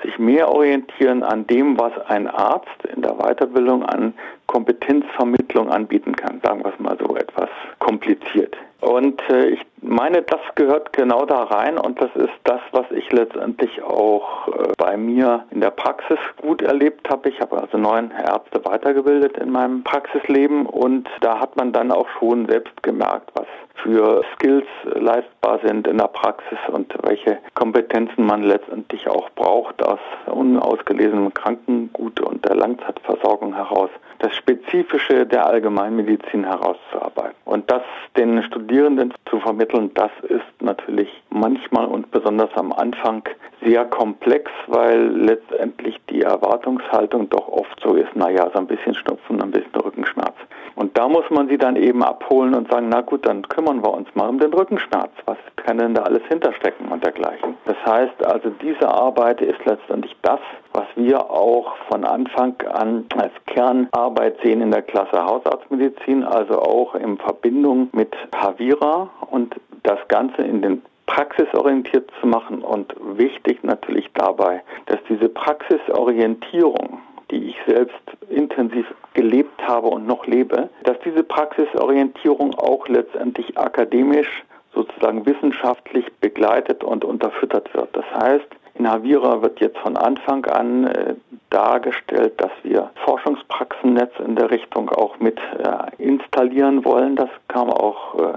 sich 0.03 0.17
mehr 0.19 0.49
orientieren 0.49 1.23
an 1.23 1.47
dem, 1.47 1.79
was 1.79 1.91
ein 2.07 2.27
Arzt 2.27 2.85
in 2.95 3.01
der 3.01 3.15
Weiterbildung 3.15 3.83
an 3.83 4.13
Kompetenzvermittlung 4.47 5.69
anbieten 5.69 6.15
kann. 6.15 6.41
Sagen 6.43 6.63
wir 6.63 6.73
es 6.73 6.79
mal 6.79 6.97
so 6.99 7.15
etwas 7.15 7.49
kompliziert. 7.79 8.55
Und 8.79 9.21
äh, 9.29 9.47
ich 9.49 9.65
meine, 9.81 10.21
das 10.21 10.39
gehört 10.55 10.93
genau 10.93 11.25
da 11.25 11.43
rein 11.43 11.79
und 11.79 11.99
das 11.99 12.15
ist 12.15 12.33
das, 12.43 12.61
was 12.71 12.85
ich 12.91 13.11
letztendlich 13.11 13.81
auch 13.81 14.47
äh, 14.47 14.73
bei 14.77 14.97
mir 14.97 15.45
in 15.49 15.61
der 15.61 15.71
Praxis 15.71 16.19
gut 16.41 16.61
erlebt 16.61 17.09
habe. 17.09 17.29
Ich 17.29 17.39
habe 17.41 17.59
also 17.59 17.77
neun 17.77 18.11
Ärzte 18.11 18.63
weitergebildet 18.63 19.37
in 19.37 19.49
meinem 19.49 19.83
Praxisleben 19.83 20.67
und 20.67 21.09
da 21.21 21.39
hat 21.39 21.55
man 21.55 21.73
dann 21.73 21.91
auch 21.91 22.07
schon 22.19 22.47
selbst 22.47 22.83
gemerkt, 22.83 23.31
was 23.33 23.47
für 23.81 24.21
Skills 24.35 24.67
leistbar 24.83 25.59
sind 25.63 25.87
in 25.87 25.97
der 25.97 26.07
Praxis 26.07 26.57
und 26.71 26.93
welche 27.03 27.39
Kompetenzen 27.53 28.25
man 28.25 28.43
letztendlich 28.43 29.07
auch 29.07 29.29
braucht 29.31 29.81
aus 29.83 29.99
unausgelesenem 30.25 31.33
Krankengut 31.33 32.19
und 32.21 32.45
der 32.45 32.55
Langzeitversorgung 32.55 33.55
heraus, 33.55 33.89
das 34.19 34.35
Spezifische 34.37 35.25
der 35.25 35.45
Allgemeinmedizin 35.47 36.43
herauszuarbeiten. 36.43 37.35
Und 37.45 37.69
das 37.71 37.81
den 38.15 38.41
Studierenden 38.43 39.13
zu 39.29 39.39
vermitteln, 39.39 39.91
das 39.93 40.11
ist 40.23 40.61
natürlich 40.61 41.09
manchmal 41.29 41.85
und 41.85 42.09
besonders 42.11 42.53
am 42.55 42.73
Anfang 42.73 43.23
sehr 43.63 43.85
komplex, 43.85 44.51
weil 44.67 45.07
letztendlich 45.07 45.99
die 46.09 46.21
Erwartungshaltung 46.21 47.29
doch 47.29 47.47
oft 47.47 47.79
so 47.81 47.95
ist, 47.95 48.15
naja, 48.15 48.49
so 48.53 48.59
ein 48.59 48.67
bisschen 48.67 48.93
Schnupfen, 48.93 49.41
ein 49.41 49.51
bisschen 49.51 49.75
Rückenschmerz. 49.75 50.35
Und 50.75 50.95
da 50.97 51.07
muss 51.07 51.27
man 51.31 51.47
sie 51.47 51.57
dann 51.57 51.75
eben 51.75 52.03
abholen 52.03 52.53
und 52.53 52.69
sagen, 52.69 52.89
na 52.89 53.01
gut, 53.01 53.25
dann 53.25 53.41
kümmern 53.47 53.83
wir 53.83 53.91
uns 53.93 54.07
mal 54.13 54.29
um 54.29 54.39
den 54.39 54.53
Rückenschmerz. 54.53 55.11
Was 55.25 55.37
kann 55.55 55.79
denn 55.79 55.95
da 55.95 56.03
alles 56.03 56.21
hinterstecken 56.27 56.87
und 56.89 57.03
dergleichen? 57.03 57.55
Das 57.65 57.77
heißt 57.85 58.25
also, 58.25 58.51
diese 58.61 58.87
Arbeit 58.87 59.41
ist 59.41 59.63
letztendlich 59.65 60.15
das, 60.21 60.39
was 60.77 60.85
wir 60.95 61.31
auch 61.31 61.75
von 61.89 62.05
Anfang 62.05 62.53
an 62.71 63.07
als 63.17 63.31
Kernarbeit 63.47 64.37
sehen 64.43 64.61
in 64.61 64.69
der 64.69 64.83
Klasse 64.83 65.25
Hausarztmedizin, 65.25 66.23
also 66.23 66.61
auch 66.61 66.93
in 66.93 67.17
Verbindung 67.17 67.89
mit 67.93 68.15
Havira 68.35 69.09
und 69.31 69.55
das 69.81 69.97
Ganze 70.07 70.43
in 70.43 70.61
den 70.61 70.83
praxisorientiert 71.07 72.11
zu 72.21 72.27
machen 72.27 72.61
und 72.61 72.93
wichtig 73.17 73.63
natürlich 73.63 74.07
dabei, 74.13 74.61
dass 74.85 74.99
diese 75.09 75.29
Praxisorientierung, 75.29 76.99
die 77.31 77.49
ich 77.49 77.57
selbst 77.65 77.99
intensiv 78.29 78.85
gelebt 79.15 79.59
habe 79.67 79.87
und 79.87 80.05
noch 80.05 80.27
lebe, 80.27 80.69
dass 80.83 80.99
diese 81.03 81.23
Praxisorientierung 81.23 82.53
auch 82.53 82.87
letztendlich 82.87 83.57
akademisch 83.57 84.43
sozusagen 84.75 85.25
wissenschaftlich 85.25 86.05
begleitet 86.21 86.83
und 86.83 87.03
unterfüttert 87.03 87.73
wird. 87.73 87.89
Das 87.93 88.05
heißt, 88.13 88.47
in 88.77 88.89
Havira 88.89 89.41
wird 89.41 89.59
jetzt 89.59 89.77
von 89.79 89.97
Anfang 89.97 90.45
an 90.45 90.85
äh, 90.85 91.15
dargestellt, 91.49 92.33
dass 92.37 92.51
wir 92.63 92.89
Forschungspraxennetz 93.05 94.11
in 94.25 94.35
der 94.35 94.51
Richtung 94.51 94.89
auch 94.89 95.19
mit 95.19 95.39
äh, 95.39 96.03
installieren 96.03 96.85
wollen. 96.85 97.15
Das 97.15 97.29
kam 97.47 97.69
auch 97.69 98.15
äh, 98.19 98.33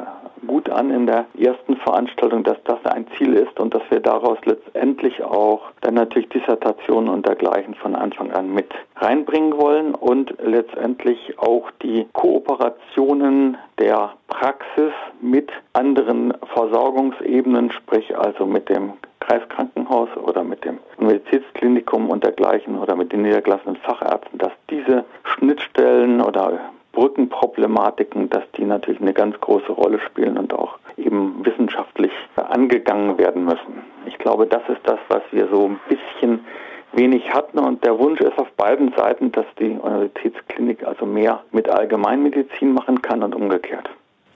gut 0.47 0.71
an 0.71 0.91
in 0.91 1.07
der 1.07 1.27
ersten 1.39 1.77
Veranstaltung, 1.77 2.45
dass 2.45 2.57
das 2.65 2.79
ein 2.85 3.07
Ziel 3.17 3.35
ist 3.35 3.59
und 3.61 3.75
dass 3.75 3.83
wir 3.91 4.01
daraus 4.01 4.39
letztendlich 4.45 5.23
auch 5.23 5.63
dann 5.83 5.95
natürlich 5.95 6.29
Dissertationen 6.31 7.11
und 7.11 7.27
dergleichen 7.27 7.75
von 7.75 7.95
Anfang 7.95 8.33
an 8.33 8.53
mit 8.53 8.71
reinbringen 8.97 9.59
wollen 9.59 9.95
und 9.95 10.35
letztendlich 10.43 11.39
auch 11.39 11.71
die 11.83 12.07
Kooperationen 12.13 13.59
der 13.79 14.13
Praxis 14.29 14.93
mit 15.21 15.51
anderen 15.73 16.33
Versorgungsebenen, 16.55 17.73
sprich 17.73 18.17
also 18.17 18.47
mit 18.47 18.69
dem 18.69 18.95
Kreiskrankenhaus 19.31 20.09
oder 20.17 20.43
mit 20.43 20.65
dem 20.65 20.79
Universitätsklinikum 20.97 22.11
und 22.11 22.25
dergleichen 22.25 22.77
oder 22.77 22.97
mit 22.97 23.13
den 23.13 23.23
niedergelassenen 23.23 23.77
Fachärzten, 23.77 24.39
dass 24.39 24.51
diese 24.69 25.05
Schnittstellen 25.23 26.21
oder 26.21 26.59
Brückenproblematiken, 26.93 28.29
dass 28.29 28.43
die 28.57 28.65
natürlich 28.65 29.01
eine 29.01 29.13
ganz 29.13 29.39
große 29.41 29.71
Rolle 29.71 30.01
spielen 30.01 30.37
und 30.37 30.53
auch 30.53 30.79
eben 30.97 31.47
wissenschaftlich 31.47 32.11
angegangen 32.35 33.19
werden 33.19 33.45
müssen. 33.45 33.85
Ich 34.07 34.19
glaube, 34.19 34.47
das 34.47 34.63
ist 34.69 34.81
das, 34.83 34.99
was 35.09 35.23
wir 35.31 35.47
so 35.47 35.69
ein 35.69 35.81
bisschen 35.89 36.45
wenig 36.93 37.33
hatten 37.33 37.61
und 37.61 37.85
der 37.85 37.97
Wunsch 38.01 38.21
ist 38.21 38.37
auf 38.37 38.51
beiden 38.57 38.93
Seiten, 38.97 39.31
dass 39.31 39.47
die 39.61 39.79
Universitätsklinik 39.81 40.83
also 40.85 41.07
mehr 41.07 41.45
mit 41.53 41.69
Allgemeinmedizin 41.69 42.73
machen 42.73 43.01
kann 43.01 43.23
und 43.23 43.37
umgekehrt. 43.37 43.89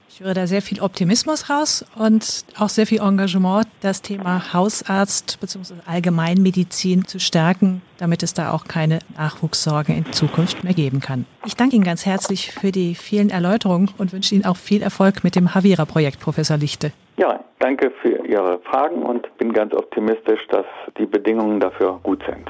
Ich 0.07 0.21
höre 0.21 0.33
da 0.33 0.47
sehr 0.47 0.61
viel 0.61 0.81
Optimismus 0.81 1.49
raus 1.49 1.85
und 1.97 2.45
auch 2.57 2.69
sehr 2.69 2.87
viel 2.87 3.01
Engagement, 3.01 3.67
das 3.81 4.01
Thema 4.01 4.53
Hausarzt 4.53 5.39
bzw. 5.41 5.73
Allgemeinmedizin 5.85 7.05
zu 7.05 7.19
stärken, 7.19 7.81
damit 7.97 8.23
es 8.23 8.33
da 8.33 8.51
auch 8.51 8.65
keine 8.65 8.99
Nachwuchssorgen 9.17 9.97
in 9.97 10.13
Zukunft 10.13 10.63
mehr 10.63 10.73
geben 10.73 11.01
kann. 11.01 11.25
Ich 11.45 11.55
danke 11.55 11.75
Ihnen 11.75 11.83
ganz 11.83 12.05
herzlich 12.05 12.51
für 12.51 12.71
die 12.71 12.95
vielen 12.95 13.29
Erläuterungen 13.29 13.89
und 13.97 14.13
wünsche 14.13 14.35
Ihnen 14.35 14.45
auch 14.45 14.57
viel 14.57 14.81
Erfolg 14.81 15.23
mit 15.23 15.35
dem 15.35 15.53
Havira-Projekt, 15.53 16.21
Professor 16.21 16.57
Lichte. 16.57 16.91
Ja, 17.17 17.43
danke 17.59 17.91
für 18.01 18.25
Ihre 18.25 18.59
Fragen 18.59 19.03
und 19.03 19.37
bin 19.37 19.53
ganz 19.53 19.73
optimistisch, 19.73 20.41
dass 20.49 20.65
die 20.97 21.05
Bedingungen 21.05 21.59
dafür 21.59 21.99
gut 22.03 22.23
sind. 22.25 22.49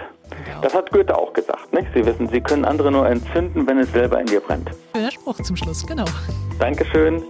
Das 0.62 0.74
hat 0.74 0.91
Goethe 0.91 1.17
auch 1.17 1.34
gesagt, 1.34 1.74
nicht? 1.74 1.88
Sie 1.93 2.06
wissen, 2.06 2.28
Sie 2.28 2.41
können 2.41 2.65
andere 2.65 2.91
nur 2.91 3.08
entzünden, 3.08 3.67
wenn 3.67 3.78
es 3.80 3.91
selber 3.91 4.19
in 4.19 4.26
dir 4.28 4.39
brennt. 4.39 4.69
Schöner 4.95 5.12
Spruch 5.12 5.36
zum 5.41 5.56
Schluss, 5.56 5.86
genau. 5.86 6.06
Dankeschön. 6.60 7.24